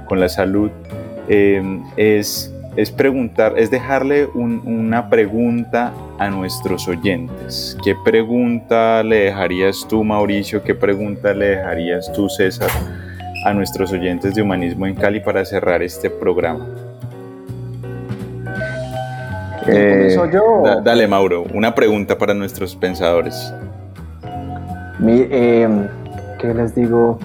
con 0.06 0.18
la 0.18 0.28
salud, 0.28 0.70
eh, 1.28 1.62
es, 1.96 2.52
es 2.76 2.90
preguntar, 2.90 3.54
es 3.56 3.70
dejarle 3.70 4.26
una 4.26 5.08
pregunta 5.10 5.92
a 6.18 6.30
nuestros 6.30 6.88
oyentes. 6.88 7.76
¿Qué 7.84 7.94
pregunta 8.04 9.02
le 9.02 9.24
dejarías 9.24 9.86
tú, 9.88 10.02
Mauricio? 10.02 10.62
¿Qué 10.62 10.74
pregunta 10.74 11.34
le 11.34 11.50
dejarías 11.56 12.12
tú, 12.12 12.28
César, 12.28 12.70
a 13.44 13.52
nuestros 13.52 13.92
oyentes 13.92 14.34
de 14.34 14.42
Humanismo 14.42 14.86
en 14.86 14.94
Cali 14.94 15.20
para 15.20 15.44
cerrar 15.44 15.82
este 15.82 16.10
programa? 16.10 16.66
Eh, 19.66 20.16
yo? 20.32 20.62
dale, 20.82 21.06
Mauro, 21.06 21.44
una 21.52 21.74
pregunta 21.74 22.16
para 22.16 22.32
nuestros 22.32 22.74
pensadores. 22.74 23.52
Eh, 25.06 25.88
¿Qué 26.38 26.54
les 26.54 26.74
digo? 26.74 27.18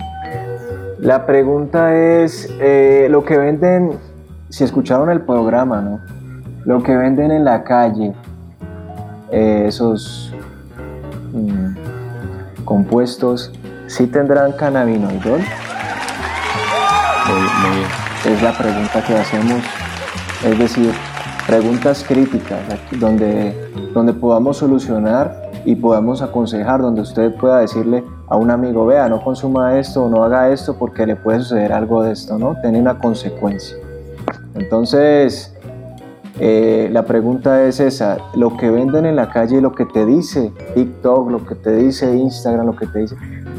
La 1.00 1.26
pregunta 1.26 1.96
es, 1.96 2.50
eh, 2.62 3.08
lo 3.10 3.26
que 3.26 3.38
venden, 3.38 3.92
si 4.50 4.64
escucharon 4.64 5.10
el 5.10 5.22
programa, 5.22 5.82
¿no? 5.82 6.00
Lo 6.66 6.82
que 6.82 6.96
venden 6.96 7.32
en 7.32 7.44
la 7.44 7.64
calle, 7.64 8.14
eh, 9.32 9.66
esos 9.68 10.34
mm, 11.34 12.64
compuestos, 12.64 13.52
¿sí 13.88 14.08
tendrán 14.08 14.54
cannabinoidol? 14.54 15.42
Es 18.26 18.42
la 18.42 18.52
pregunta 18.58 19.02
que 19.06 19.16
hacemos, 19.16 19.64
es 20.46 20.60
decir, 20.60 20.92
preguntas 21.48 22.04
críticas, 22.06 22.60
donde, 23.00 23.54
donde 23.94 24.14
podamos 24.14 24.58
solucionar 24.58 25.52
y 25.64 25.76
podamos 25.76 26.22
aconsejar, 26.22 26.82
donde 26.82 27.02
usted 27.02 27.34
pueda 27.36 27.60
decirle 27.60 28.04
a 28.28 28.36
un 28.36 28.52
amigo, 28.52 28.86
vea, 28.86 29.08
no 29.08 29.24
consuma 29.24 29.80
esto 29.80 30.04
o 30.04 30.10
no 30.10 30.24
haga 30.24 30.50
esto 30.50 30.78
porque 30.78 31.06
le 31.06 31.16
puede 31.16 31.40
suceder 31.40 31.72
algo 31.72 32.04
de 32.04 32.12
esto, 32.12 32.38
¿no? 32.38 32.56
Tiene 32.62 32.82
una 32.82 33.00
consecuencia. 33.00 33.78
Entonces, 34.56 35.56
eh, 36.40 36.90
la 36.92 37.04
pregunta 37.04 37.64
es 37.64 37.80
esa, 37.80 38.18
lo 38.36 38.58
que 38.58 38.70
venden 38.70 39.06
en 39.06 39.16
la 39.16 39.30
calle, 39.30 39.62
lo 39.62 39.72
que 39.74 39.86
te 39.86 40.06
dice 40.06 40.52
TikTok, 40.76 41.32
lo 41.32 41.46
que 41.46 41.56
te 41.56 41.74
dice 41.76 42.14
Instagram, 42.16 42.66
lo 42.66 42.76
que 42.76 42.88
te 42.88 43.00
dice, 43.00 43.16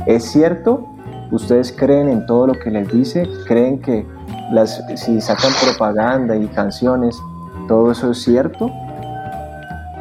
¿Es 0.06 0.24
cierto? 0.24 0.93
¿Ustedes 1.34 1.74
creen 1.76 2.08
en 2.08 2.26
todo 2.26 2.46
lo 2.46 2.52
que 2.52 2.70
les 2.70 2.86
dice? 2.92 3.28
¿Creen 3.48 3.80
que 3.80 4.06
las, 4.52 4.80
si 4.94 5.20
sacan 5.20 5.50
propaganda 5.64 6.36
y 6.36 6.46
canciones, 6.46 7.20
todo 7.66 7.90
eso 7.90 8.12
es 8.12 8.22
cierto? 8.22 8.70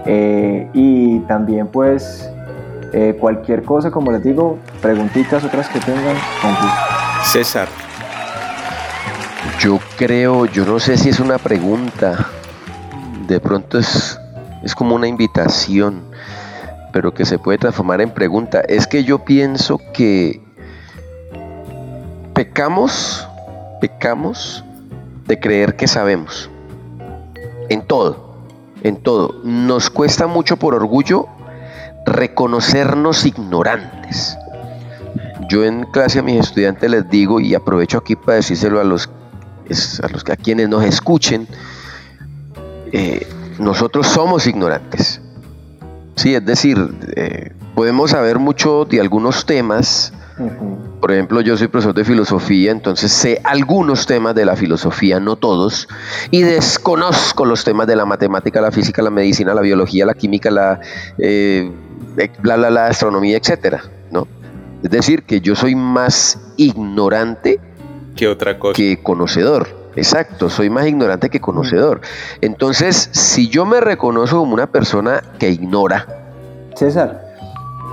Eh, 0.05 0.69
y 0.73 1.21
también 1.21 1.69
pues 1.69 2.29
eh, 2.91 3.17
cualquier 3.19 3.63
cosa, 3.63 3.89
como 3.89 4.11
les 4.11 4.21
digo, 4.21 4.59
preguntitas 4.79 5.43
otras 5.43 5.67
que 5.69 5.79
tengan, 5.79 6.15
con 6.39 6.55
César. 7.23 7.67
Yo 9.59 9.79
creo, 9.97 10.45
yo 10.45 10.65
no 10.67 10.79
sé 10.79 10.97
si 10.97 11.09
es 11.09 11.19
una 11.19 11.39
pregunta, 11.39 12.27
de 13.27 13.39
pronto 13.39 13.79
es, 13.79 14.19
es 14.61 14.75
como 14.75 14.93
una 14.93 15.07
invitación, 15.07 16.03
pero 16.91 17.11
que 17.11 17.25
se 17.25 17.39
puede 17.39 17.57
transformar 17.57 18.01
en 18.01 18.11
pregunta. 18.11 18.61
Es 18.67 18.85
que 18.85 19.03
yo 19.03 19.25
pienso 19.25 19.81
que 19.95 20.42
pecamos, 22.33 23.27
pecamos 23.81 24.63
de 25.27 25.39
creer 25.39 25.75
que 25.75 25.87
sabemos, 25.87 26.49
en 27.69 27.85
todo, 27.85 28.37
en 28.83 28.97
todo. 28.97 29.41
Nos 29.43 29.89
cuesta 29.89 30.27
mucho 30.27 30.57
por 30.57 30.75
orgullo 30.75 31.27
reconocernos 32.05 33.25
ignorantes. 33.25 34.37
Yo 35.49 35.63
en 35.63 35.85
clase 35.85 36.19
a 36.19 36.23
mis 36.23 36.39
estudiantes 36.39 36.89
les 36.89 37.09
digo, 37.09 37.39
y 37.39 37.53
aprovecho 37.55 37.97
aquí 37.97 38.15
para 38.15 38.35
decírselo 38.35 38.79
a 38.79 38.83
los, 38.83 39.09
a, 40.01 40.07
los, 40.07 40.29
a 40.29 40.35
quienes 40.35 40.69
nos 40.69 40.83
escuchen, 40.83 41.47
eh, 42.91 43.27
nosotros 43.59 44.07
somos 44.07 44.47
ignorantes. 44.47 45.21
Sí, 46.15 46.35
es 46.35 46.45
decir, 46.45 46.77
eh, 47.15 47.51
podemos 47.75 48.11
saber 48.11 48.39
mucho 48.39 48.85
de 48.85 49.01
algunos 49.01 49.45
temas. 49.45 50.13
Por 50.99 51.11
ejemplo, 51.11 51.41
yo 51.41 51.55
soy 51.57 51.67
profesor 51.67 51.93
de 51.93 52.03
filosofía, 52.03 52.71
entonces 52.71 53.11
sé 53.11 53.39
algunos 53.43 54.05
temas 54.05 54.33
de 54.33 54.45
la 54.45 54.55
filosofía, 54.55 55.19
no 55.19 55.35
todos, 55.35 55.87
y 56.31 56.41
desconozco 56.41 57.45
los 57.45 57.63
temas 57.63 57.87
de 57.87 57.95
la 57.95 58.05
matemática, 58.05 58.61
la 58.61 58.71
física, 58.71 59.01
la 59.01 59.11
medicina, 59.11 59.53
la 59.53 59.61
biología, 59.61 60.05
la 60.05 60.15
química, 60.15 60.49
la 60.49 60.79
eh, 61.19 61.71
bla, 62.41 62.55
bla, 62.55 62.69
la 62.69 62.87
astronomía, 62.87 63.37
etcétera, 63.37 63.83
¿no? 64.11 64.27
Es 64.81 64.89
decir, 64.89 65.23
que 65.23 65.39
yo 65.39 65.55
soy 65.55 65.75
más 65.75 66.39
ignorante 66.57 67.59
que 68.15 68.27
otra 68.27 68.59
cosa. 68.59 68.75
Que 68.75 69.01
conocedor. 69.01 69.83
Exacto, 69.95 70.49
soy 70.49 70.69
más 70.69 70.87
ignorante 70.87 71.29
que 71.29 71.39
conocedor. 71.39 72.01
Entonces, 72.41 73.09
si 73.11 73.47
yo 73.49 73.65
me 73.65 73.79
reconozco 73.79 74.39
como 74.39 74.53
una 74.53 74.67
persona 74.67 75.21
que 75.37 75.49
ignora. 75.49 76.07
César, 76.75 77.22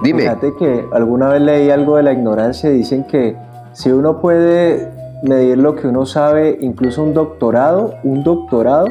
dime. 0.02 0.22
Fíjate 0.22 0.54
que 0.56 0.86
alguna 0.92 1.28
vez 1.28 1.42
leí 1.42 1.70
algo 1.70 1.96
de 1.96 2.02
la 2.02 2.12
ignorancia 2.12 2.70
y 2.70 2.78
dicen 2.78 3.04
que 3.04 3.36
si 3.72 3.90
uno 3.90 4.20
puede 4.20 4.90
medir 5.22 5.58
lo 5.58 5.76
que 5.76 5.86
uno 5.86 6.06
sabe, 6.06 6.56
incluso 6.60 7.02
un 7.02 7.14
doctorado, 7.14 7.94
un 8.04 8.22
doctorado, 8.24 8.86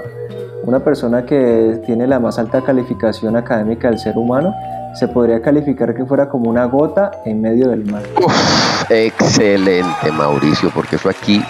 una 0.64 0.80
persona 0.80 1.26
que 1.26 1.82
tiene 1.86 2.08
la 2.08 2.20
más 2.20 2.38
alta 2.38 2.62
calificación 2.62 3.36
académica 3.36 3.90
del 3.90 4.00
ser 4.00 4.18
humano, 4.18 4.54
se 4.94 5.08
podría 5.08 5.42
calificar 5.42 5.96
que 5.96 6.06
fuera 6.06 6.30
como 6.30 6.50
una 6.50 6.66
gota 6.66 7.12
en 7.26 7.42
medio 7.42 7.70
del 7.70 7.86
mar. 7.86 8.04
excelente, 8.90 10.12
Mauricio, 10.12 10.72
porque 10.74 10.96
eso 10.96 11.10
aquí 11.10 11.44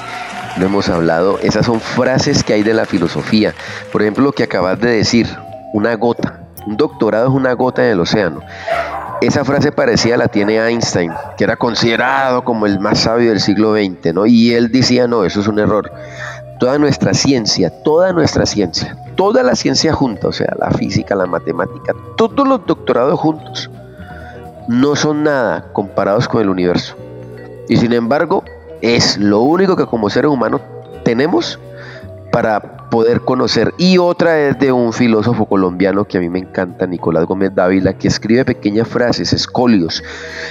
lo 0.58 0.66
hemos 0.66 0.90
hablado. 0.90 1.40
Esas 1.40 1.66
son 1.66 1.80
frases 1.80 2.44
que 2.44 2.54
hay 2.54 2.64
de 2.64 2.74
la 2.74 2.86
filosofía. 2.86 3.54
Por 3.92 4.02
ejemplo, 4.02 4.24
lo 4.24 4.32
que 4.32 4.44
acabas 4.44 4.80
de 4.80 4.92
decir, 4.92 5.28
una 5.74 5.96
gota. 5.96 6.42
Un 6.68 6.78
doctorado 6.78 7.30
es 7.30 7.34
una 7.34 7.54
gota 7.54 7.86
en 7.86 7.92
el 7.92 8.00
océano. 8.00 8.42
Esa 9.22 9.44
frase 9.44 9.74
parecida 9.74 10.16
la 10.16 10.30
tiene 10.30 10.58
Einstein, 10.58 11.12
que 11.38 11.44
era 11.44 11.58
considerado 11.58 12.46
como 12.46 12.66
el 12.66 12.80
más 12.80 13.00
sabio 13.00 13.30
del 13.30 13.42
siglo 13.42 13.74
XX, 13.74 14.14
¿no? 14.14 14.26
Y 14.26 14.54
él 14.54 14.72
decía, 14.72 15.08
no, 15.08 15.26
eso 15.26 15.42
es 15.42 15.48
un 15.48 15.60
error. 15.60 15.92
Toda 16.58 16.78
nuestra 16.78 17.14
ciencia, 17.14 17.70
toda 17.84 18.14
nuestra 18.14 18.46
ciencia, 18.46 18.98
toda 19.16 19.44
la 19.44 19.56
ciencia 19.56 19.92
junta, 19.92 20.30
o 20.30 20.32
sea, 20.32 20.56
la 20.58 20.72
física, 20.72 21.16
la 21.16 21.26
matemática, 21.26 21.94
todos 22.16 22.48
los 22.48 22.66
doctorados 22.66 23.20
juntos, 23.20 23.70
no 24.70 24.96
son 24.96 25.24
nada 25.24 25.66
comparados 25.74 26.30
con 26.30 26.42
el 26.42 26.50
universo. 26.50 26.96
Y 27.68 27.76
sin 27.76 27.92
embargo, 27.92 28.46
es 28.82 29.18
lo 29.18 29.42
único 29.42 29.76
que 29.76 29.86
como 29.86 30.10
seres 30.10 30.32
humanos 30.32 30.62
tenemos 31.04 31.60
para 32.32 32.79
poder 32.90 33.22
conocer. 33.22 33.74
Y 33.78 33.98
otra 33.98 34.40
es 34.40 34.60
de 34.60 34.72
un 34.72 34.94
filósofo 34.94 35.46
colombiano 35.46 36.06
que 36.06 36.18
a 36.18 36.22
mí 36.22 36.30
me 36.30 36.40
encanta, 36.40 36.88
Nicolás 36.88 37.26
Gómez 37.26 37.54
Dávila, 37.54 37.94
que 37.94 38.08
escribe 38.08 38.46
pequeñas 38.46 38.88
frases, 38.88 39.34
escolios. 39.34 40.04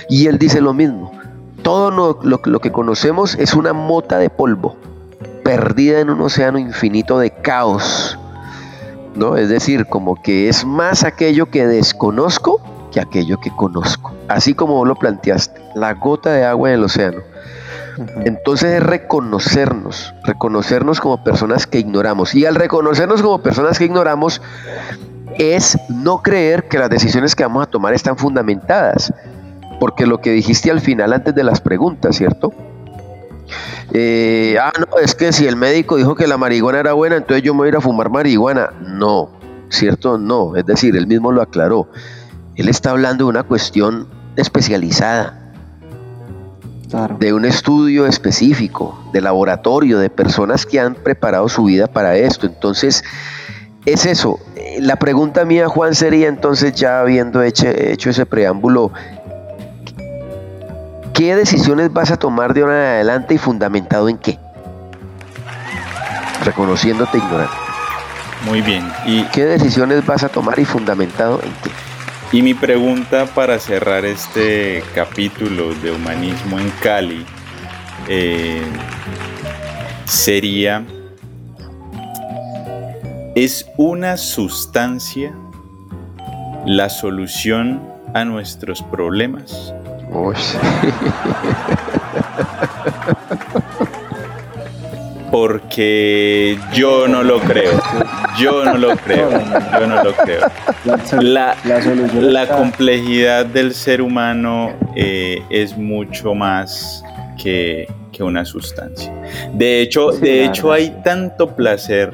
Y 0.09 0.27
él 0.27 0.39
dice 0.39 0.61
lo 0.61 0.73
mismo. 0.73 1.13
Todo 1.63 1.91
lo, 2.23 2.61
que 2.61 2.73
conocemos 2.73 3.35
es 3.35 3.55
una 3.55 3.73
mota 3.73 4.19
de 4.19 4.31
polvo, 4.31 4.77
perdida 5.43 6.01
en 6.01 6.11
un 6.11 6.21
océano 6.21 6.59
infinito 6.59 7.19
de 7.19 7.31
caos 7.31 8.19
¿no? 9.19 9.37
Es 9.37 9.49
decir, 9.49 9.87
como 9.87 10.23
que 10.23 10.49
es 10.49 10.65
más 10.65 11.05
aquello 11.05 11.47
que 11.47 11.67
desconozco 11.67 12.61
que 12.93 13.01
aquello 13.01 13.39
que 13.41 13.51
conozco. 13.51 14.13
Así 14.29 14.55
como 14.55 14.75
vos 14.75 14.89
lo 14.89 14.95
planteaste, 14.95 15.61
la 15.75 15.95
gota 15.95 16.33
de 16.33 16.45
agua 16.45 16.71
en 16.71 16.77
el 16.77 16.85
océano. 16.85 17.19
Entonces 18.25 18.75
es 18.75 18.83
reconocernos, 18.83 20.15
reconocernos 20.25 21.01
como 21.01 21.23
personas 21.25 21.67
que 21.67 21.79
ignoramos. 21.79 22.35
Y 22.35 22.47
al 22.47 22.55
reconocernos 22.55 23.23
como 23.23 23.43
personas 23.43 23.79
que 23.79 23.85
ignoramos, 23.85 24.41
es 25.39 25.79
no 25.89 26.23
creer 26.23 26.69
que 26.69 26.79
las 26.79 26.91
decisiones 26.91 27.35
que 27.35 27.45
vamos 27.45 27.67
a 27.67 27.71
tomar 27.71 27.95
están 27.95 28.17
fundamentadas. 28.17 29.13
Porque 29.81 30.07
lo 30.07 30.21
que 30.21 30.33
dijiste 30.33 30.71
al 30.71 30.81
final 30.81 31.13
antes 31.13 31.35
de 31.35 31.45
las 31.45 31.61
preguntas, 31.61 32.17
¿cierto? 32.17 32.53
Eh, 33.93 34.57
ah, 34.61 34.73
no, 34.79 34.99
es 34.99 35.15
que 35.15 35.33
si 35.33 35.47
el 35.47 35.57
médico 35.57 35.97
dijo 35.97 36.15
que 36.15 36.27
la 36.27 36.37
marihuana 36.37 36.81
era 36.81 36.93
buena, 36.93 37.17
entonces 37.17 37.43
yo 37.43 37.55
me 37.55 37.59
voy 37.59 37.69
a 37.69 37.71
ir 37.71 37.77
a 37.77 37.81
fumar 37.81 38.11
marihuana. 38.11 38.71
No, 38.81 39.31
¿cierto? 39.69 40.19
No, 40.19 40.57
es 40.57 40.67
decir, 40.67 40.97
él 40.97 41.07
mismo 41.07 41.33
lo 41.33 41.43
aclaró. 41.43 41.89
Él 42.57 42.69
está 42.69 42.91
hablando 42.91 43.25
de 43.25 43.31
una 43.31 43.45
cuestión 43.45 44.09
especializada, 44.37 45.38
de 47.19 47.33
un 47.33 47.45
estudio 47.45 48.07
específico, 48.07 48.99
de 49.13 49.21
laboratorio, 49.21 49.99
de 49.99 50.11
personas 50.11 50.65
que 50.65 50.81
han 50.81 50.95
preparado 50.95 51.49
su 51.49 51.65
vida 51.65 51.87
para 51.87 52.17
esto. 52.17 52.47
Entonces, 52.47 53.05
es 53.85 54.07
eso. 54.07 54.39
La 54.81 54.97
pregunta 54.97 55.45
mía, 55.45 55.69
Juan, 55.69 55.95
sería 55.95 56.29
entonces, 56.29 56.75
ya 56.75 57.01
habiendo 57.01 57.43
hecho, 57.43 57.69
hecho 57.69 58.11
ese 58.11 58.27
preámbulo, 58.27 58.93
¿Qué 61.19 61.35
decisiones 61.35 61.93
vas 61.93 62.13
a 62.13 62.17
tomar 62.17 62.55
de 62.55 62.61
ahora 62.61 62.75
en 62.75 62.95
adelante 62.95 63.35
y 63.35 63.39
fundamentado 63.39 64.09
en 64.09 64.19
qué? 64.19 64.39
Reconociéndote 66.45 67.19
ignorante. 67.19 67.57
Muy 68.47 68.63
bien. 68.63 68.89
¿Y 69.05 69.25
qué 69.25 69.45
decisiones 69.45 70.07
vas 70.07 70.23
a 70.23 70.29
tomar 70.29 70.61
y 70.61 70.65
fundamentado 70.65 71.41
en 71.43 71.51
qué? 71.65 71.88
Y 72.31 72.43
mi 72.43 72.53
pregunta 72.53 73.25
para 73.25 73.59
cerrar 73.59 74.05
este 74.05 74.85
capítulo 74.95 75.75
de 75.77 75.93
humanismo 75.93 76.59
en 76.59 76.69
Cali 76.83 77.25
eh, 78.07 78.63
sería, 80.05 80.85
¿es 83.35 83.67
una 83.79 84.19
sustancia 84.19 85.33
la 86.67 86.91
solución 86.91 87.81
a 88.13 88.27
nuestros 88.27 88.83
problemas? 88.83 89.73
Porque 95.31 96.59
yo 96.75 97.09
no 97.09 97.23
lo 97.23 97.41
creo. 97.41 97.73
Yo 98.39 98.65
no 98.65 98.77
lo 98.77 98.97
creo. 99.05 99.31
Yo 99.31 99.87
no 99.87 100.03
lo 100.05 100.13
creo. 100.15 100.41
La, 101.21 102.47
complejidad 102.49 103.47
del 103.47 103.75
ser 103.75 104.01
humano 104.01 104.73
eh, 104.97 105.43
es 105.51 105.77
mucho 105.77 106.35
más 106.35 107.03
que, 107.43 107.89
una 108.21 108.45
sustancia. 108.45 109.15
De 109.55 109.81
hecho, 109.81 110.11
de 110.11 110.45
hecho 110.45 110.73
hay 110.73 110.91
tanto 111.05 111.55
placer 111.55 112.13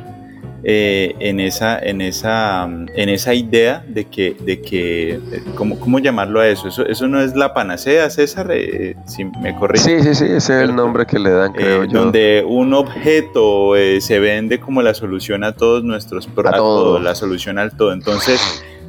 eh, 0.67 1.15
en, 1.21 1.41
esa, 1.41 1.79
en, 1.79 2.01
esa, 2.01 2.65
en 2.65 3.09
esa 3.11 3.35
idea 3.35 3.85
de 3.87 4.07
que, 4.07 4.35
de 4.41 4.63
que 4.63 5.21
¿cómo, 5.57 5.79
¿cómo, 5.79 5.99
llamarlo 5.99 6.41
a 6.41 6.49
eso? 6.49 6.69
eso? 6.69 6.87
Eso 6.87 7.07
no 7.07 7.21
es 7.21 7.37
la 7.37 7.53
panacea, 7.53 8.09
César, 8.09 8.51
eh, 8.51 8.97
si 9.07 9.25
me 9.25 9.55
corrige. 9.55 9.85
Sí, 9.85 10.03
sí, 10.03 10.15
sí, 10.15 10.25
ese 10.25 10.37
es 10.37 10.69
el 10.69 10.75
nombre 10.75 11.05
que 11.05 11.19
le 11.19 11.31
dan, 11.31 11.53
creo 11.53 11.83
eh, 11.83 11.89
yo. 11.91 12.01
Donde 12.01 12.45
un 12.47 12.73
objeto 12.73 13.75
se 14.01 14.19
vende 14.21 14.59
como 14.59 14.81
la 14.81 14.95
solución 14.95 15.45
a 15.45 15.53
todos 15.53 15.85
nuestros 15.85 16.27
problemas, 16.27 17.03
la 17.03 17.15
solución 17.15 17.59
al 17.59 17.77
todo. 17.77 17.93
Entonces, 17.93 18.41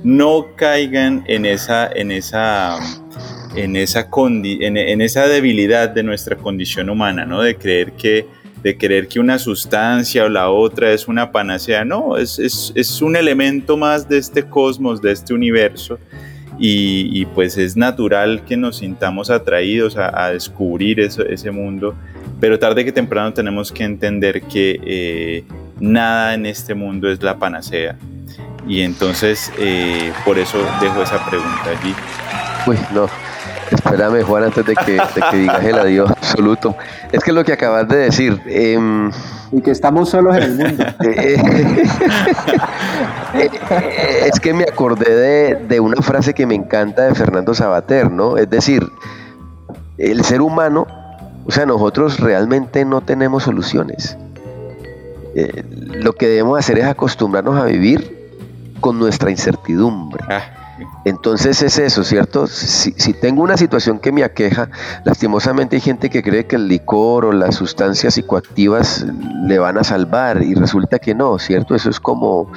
no 0.04 0.48
caigan 0.56 1.26
en 1.28 1.46
esa, 1.46 1.88
en 1.88 2.12
esa 2.12 2.80
en 3.56 3.76
esa, 3.76 4.08
en, 4.16 4.78
en 4.78 5.02
esa 5.02 5.28
debilidad 5.28 5.90
de 5.90 6.04
nuestra 6.04 6.36
condición 6.36 6.90
humana, 6.90 7.26
¿no? 7.26 7.42
De 7.42 7.56
creer 7.56 7.94
que 7.94 8.26
de 8.66 8.76
creer 8.76 9.08
que 9.08 9.20
una 9.20 9.38
sustancia 9.38 10.24
o 10.26 10.30
la 10.30 10.50
otra 10.50 10.92
es 10.92 11.08
una 11.08 11.32
panacea. 11.32 11.86
No, 11.86 12.18
es, 12.18 12.40
es, 12.40 12.74
es 12.74 13.00
un 13.00 13.16
elemento 13.16 13.78
más 13.78 14.10
de 14.10 14.18
este 14.18 14.42
cosmos, 14.42 15.04
de 15.04 15.12
este 15.12 15.36
universo. 15.36 16.00
y, 16.58 17.26
pues 17.28 17.60
es 17.60 17.78
natural 17.78 18.44
que 18.44 18.58
nos 18.58 18.78
sintamos 18.78 19.30
atraídos 19.30 19.98
a, 19.98 20.32
descubrir 20.32 21.00
eso, 21.00 21.24
ese 21.24 21.52
mundo, 21.52 21.94
pero 22.40 22.58
tarde 22.58 22.84
que 22.84 22.92
temprano 22.92 23.34
tenemos 23.34 23.72
que 23.72 23.84
entender 23.84 24.42
que 24.42 24.80
eh, 24.84 25.44
nada 25.80 26.34
en 26.34 26.48
este 26.48 26.74
mundo 26.74 27.08
es 27.08 27.22
la 27.22 27.38
panacea. 27.38 27.96
Y 28.68 28.82
entonces 28.82 29.52
eh, 29.60 30.12
por 30.26 30.40
eso 30.40 30.58
dejo 30.82 31.04
esa 31.04 31.24
pregunta 31.30 31.66
allí. 31.70 31.94
Uy, 32.66 32.78
no, 32.96 33.08
espérame 33.76 34.24
Juan 34.24 34.44
antes 34.46 34.66
de 34.66 34.76
que, 34.76 34.94
de 34.94 35.22
que 35.32 35.38
digas 35.38 35.64
el 35.64 35.80
adiós 35.80 36.12
absoluto. 36.12 36.76
Es 37.12 37.24
que 37.24 37.32
lo 37.32 37.44
que 37.44 37.54
acabas 37.54 37.88
de 37.88 37.98
decir... 37.98 38.42
Em, 38.46 39.12
y 39.52 39.62
que 39.62 39.72
estamos 39.72 40.10
solos 40.10 40.36
en 40.36 40.44
el 40.44 40.56
mundo. 40.56 40.86
Eh, 43.36 43.50
eh, 43.70 44.30
es 44.32 44.40
que 44.40 44.54
me 44.54 44.64
acordé 44.64 45.56
de, 45.56 45.80
una 45.82 46.02
frase 46.02 46.34
que 46.34 46.46
me 46.46 46.56
encanta 46.56 47.04
de 47.04 47.16
Fernando 47.16 47.54
Sabater, 47.54 48.10
¿no? 48.10 48.38
Es 48.38 48.50
decir, 48.50 48.90
el 49.98 50.24
ser 50.24 50.42
humano, 50.42 50.88
o 51.46 51.52
sea, 51.52 51.66
nosotros 51.66 52.22
realmente 52.22 52.86
no 52.86 53.02
tenemos 53.02 53.44
soluciones. 53.44 54.18
Eh, 55.36 55.66
lo 55.70 56.14
que 56.14 56.28
debemos 56.28 56.58
hacer 56.58 56.80
es 56.80 56.86
acostumbrarnos 56.86 57.60
a 57.62 57.66
vivir 57.66 58.32
con 58.80 58.98
nuestra 59.00 59.32
incertidumbre. 59.32 60.24
Ah. 60.30 60.65
Entonces 61.06 61.62
es 61.62 61.78
eso, 61.78 62.04
¿cierto? 62.04 62.48
Si, 62.48 62.92
tengo 63.14 63.44
una 63.44 63.58
situación 63.58 64.00
que 64.00 64.12
me 64.12 64.24
aqueja, 64.24 64.70
lastimosamente 65.04 65.78
hay 65.78 65.82
gente 65.82 66.10
que 66.10 66.22
cree 66.22 66.46
que 66.46 66.58
el 66.58 66.68
licor 66.68 67.26
o 67.26 67.32
las 67.32 67.56
sustancias 67.56 68.16
psicoactivas 68.16 69.06
le 69.46 69.58
van 69.58 69.78
a 69.78 69.84
salvar 69.84 70.42
y 70.42 70.54
resulta 70.54 71.00
que 71.00 71.16
no, 71.16 71.40
¿cierto? 71.40 71.76
Eso 71.76 71.90
es 71.90 72.00
como, 72.00 72.52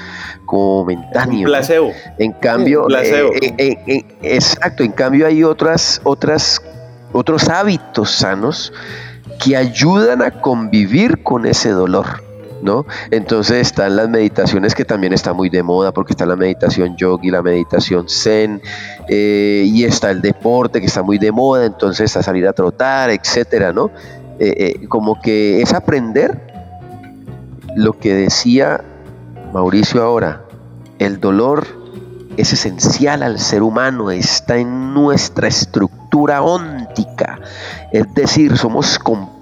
como 0.46 0.81
momentáneo. 0.81 1.40
Un 1.40 1.44
placebo. 1.44 1.92
En 2.18 2.33
cambio, 2.33 2.88
eh, 2.90 3.54
eh, 3.59 3.76
eh, 3.87 4.04
exacto, 4.22 4.83
en 4.83 4.92
cambio 4.92 5.26
hay 5.26 5.44
otras, 5.44 6.00
otras, 6.04 6.61
otros 7.12 7.48
hábitos 7.48 8.11
sanos 8.11 8.72
que 9.44 9.57
ayudan 9.57 10.22
a 10.22 10.31
convivir 10.31 11.22
con 11.22 11.46
ese 11.46 11.70
dolor. 11.70 12.27
¿No? 12.62 12.86
Entonces 13.10 13.68
están 13.68 13.96
las 13.96 14.08
meditaciones 14.08 14.74
que 14.74 14.84
también 14.84 15.12
está 15.12 15.32
muy 15.32 15.48
de 15.48 15.62
moda 15.62 15.92
porque 15.92 16.12
está 16.12 16.26
la 16.26 16.36
meditación 16.36 16.96
yogi, 16.96 17.30
la 17.30 17.42
meditación 17.42 18.08
zen 18.08 18.60
eh, 19.08 19.64
y 19.66 19.84
está 19.84 20.10
el 20.10 20.20
deporte 20.20 20.80
que 20.80 20.86
está 20.86 21.02
muy 21.02 21.18
de 21.18 21.32
moda, 21.32 21.66
entonces 21.66 22.16
a 22.16 22.22
salir 22.22 22.46
a 22.46 22.52
trotar, 22.52 23.10
etcétera, 23.10 23.72
¿no? 23.72 23.90
Eh, 24.38 24.54
eh, 24.80 24.86
como 24.88 25.20
que 25.20 25.62
es 25.62 25.72
aprender 25.72 26.40
lo 27.74 27.92
que 27.92 28.14
decía 28.14 28.84
Mauricio 29.52 30.02
ahora, 30.02 30.44
el 30.98 31.20
dolor 31.20 31.66
es 32.36 32.52
esencial 32.52 33.22
al 33.22 33.40
ser 33.40 33.62
humano, 33.62 34.10
está 34.10 34.58
en 34.58 34.94
nuestra 34.94 35.48
estructura 35.48 36.42
óntica, 36.42 37.40
es 37.92 38.14
decir, 38.14 38.56
somos 38.56 38.98
complejos 38.98 39.38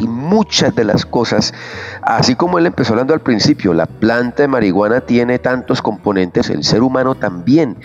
y 0.00 0.08
muchas 0.08 0.74
de 0.74 0.84
las 0.84 1.04
cosas, 1.04 1.52
así 2.00 2.34
como 2.34 2.58
él 2.58 2.64
empezó 2.64 2.94
hablando 2.94 3.12
al 3.12 3.20
principio, 3.20 3.74
la 3.74 3.84
planta 3.84 4.42
de 4.42 4.48
marihuana 4.48 5.02
tiene 5.02 5.38
tantos 5.38 5.82
componentes, 5.82 6.48
el 6.48 6.64
ser 6.64 6.82
humano 6.82 7.14
también. 7.14 7.76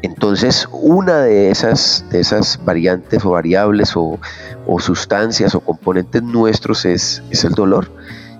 Entonces, 0.00 0.66
una 0.72 1.20
de 1.20 1.50
esas, 1.50 2.06
esas 2.12 2.58
variantes 2.64 3.24
o 3.26 3.30
variables 3.32 3.92
o, 3.94 4.18
sustancias 4.78 5.54
o 5.54 5.60
componentes 5.60 6.22
nuestros 6.22 6.86
es, 6.86 7.22
es 7.30 7.44
el 7.44 7.52
dolor. 7.52 7.92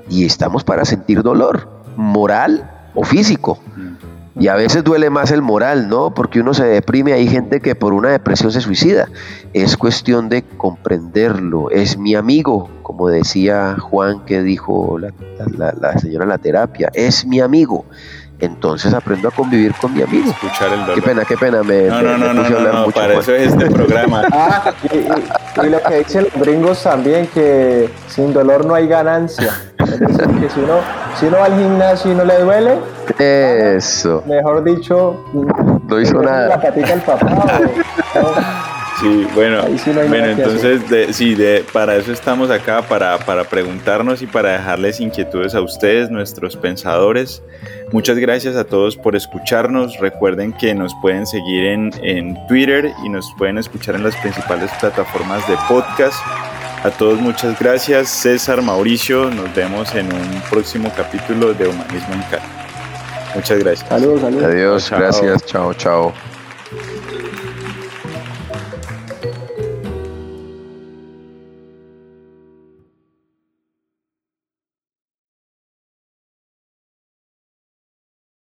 Y 0.09 0.25
estamos 0.25 0.65
para 0.65 0.87
sentir 0.87 1.23
dolor, 1.23 1.69
moral 1.97 2.71
o 2.95 3.05
físico. 3.05 3.59
Y 4.39 4.49
a 4.49 4.55
veces 4.55 4.83
duele 4.83 5.11
más 5.11 5.31
el 5.31 5.43
moral, 5.43 5.89
¿no? 5.89 6.15
Porque 6.15 6.41
uno 6.41 6.55
se 6.55 6.65
deprime, 6.65 7.13
hay 7.13 7.29
gente 7.29 7.61
que 7.61 7.75
por 7.75 7.93
una 7.93 8.09
depresión 8.09 8.51
se 8.51 8.61
suicida. 8.61 9.09
Es 9.53 9.77
cuestión 9.77 10.29
de 10.29 10.43
comprenderlo. 10.43 11.71
Es 11.71 11.99
mi 11.99 12.15
amigo, 12.15 12.71
como 12.83 13.09
decía 13.09 13.77
Juan 13.79 14.25
que 14.25 14.43
dijo 14.43 14.99
la, 14.99 15.99
señora 15.99 16.25
en 16.25 16.31
la 16.31 16.39
terapia, 16.39 16.91
es 16.95 17.27
mi 17.27 17.41
amigo. 17.41 17.85
Entonces 18.39 18.93
aprendo 18.93 19.29
a 19.29 19.31
convivir 19.31 19.73
con 19.75 19.95
mi 19.95 20.03
amigo. 20.03 20.31
Escuchar 20.31 20.73
el 20.73 20.81
dolor. 20.81 20.95
Qué 20.97 21.03
pena, 21.03 21.25
qué 21.25 21.37
pena. 21.37 21.63
Me, 21.63 21.83
no, 21.85 22.03
no, 22.03 22.19
no, 22.19 22.35
no, 22.35 22.73
no, 22.73 22.91
para 22.91 23.21
eso 23.21 23.35
es 23.35 23.53
este 23.53 23.71
programa. 23.71 24.25
Ah, 24.33 24.73
y, 24.93 25.69
lo 25.69 25.81
que 25.81 25.99
dicen 25.99 26.25
los 26.25 26.43
gringos 26.43 26.83
también, 26.83 27.29
que 27.29 27.89
sin 28.09 28.33
dolor 28.33 28.65
no 28.65 28.75
hay 28.75 28.89
ganancia. 28.89 29.53
Es 29.79 30.01
decir, 30.01 30.27
que 30.41 30.51
si 30.51 30.59
uno, 30.59 30.81
si 31.21 31.27
uno 31.27 31.37
va 31.39 31.45
al 31.45 31.57
gimnasio 31.57 32.11
y 32.11 32.15
no 32.17 32.25
le 32.25 32.41
duele, 32.41 32.79
eso. 33.19 34.23
Mejor 34.27 34.65
dicho, 34.65 35.25
no 35.89 36.01
hizo 36.01 36.23
nada. 36.23 36.49
La 36.49 36.61
patica 36.61 36.95
el 36.95 37.01
papá. 37.01 37.61
Sí, 39.01 39.27
bueno, 39.35 39.65
bueno 40.09 40.27
entonces 40.27 40.89
de, 40.89 41.13
sí, 41.13 41.35
de, 41.35 41.65
para 41.73 41.97
eso 41.97 42.13
estamos 42.13 42.51
acá, 42.51 42.83
para, 42.83 43.19
para 43.19 43.43
preguntarnos 43.43 44.23
y 44.23 44.29
para 44.29 44.53
dejarles 44.53 45.01
inquietudes 45.01 45.57
a 45.57 45.61
ustedes, 45.61 46.09
nuestros 46.09 46.57
pensadores. 46.57 47.43
Muchas 47.91 48.17
gracias 48.19 48.55
a 48.55 48.63
todos 48.63 48.97
por 48.97 49.17
escucharnos. 49.17 49.99
Recuerden 49.99 50.53
que 50.53 50.73
nos 50.75 50.95
pueden 51.03 51.27
seguir 51.27 51.65
en, 51.65 51.91
en 52.03 52.47
Twitter 52.47 52.93
y 53.05 53.09
nos 53.09 53.27
pueden 53.37 53.59
escuchar 53.59 53.97
en 53.97 54.05
las 54.05 54.15
principales 54.17 54.71
plataformas 54.79 55.49
de 55.49 55.57
podcast. 55.67 56.19
A 56.85 56.91
todos 56.91 57.21
muchas 57.21 57.59
gracias. 57.59 58.09
César, 58.09 58.63
Mauricio, 58.63 59.31
nos 59.31 59.53
vemos 59.55 59.93
en 59.97 60.07
un 60.07 60.43
próximo 60.49 60.93
capítulo 60.97 61.55
de 61.55 61.69
Humanismo 61.69 62.15
en 62.15 62.23
Cali. 62.31 62.62
Muchas 63.35 63.59
gracias. 63.59 63.89
Saludos, 63.89 64.21
saludos. 64.21 64.45
Adiós, 64.45 64.91
gracias, 64.91 65.47
chao, 65.47 65.75
chao. 65.75 66.13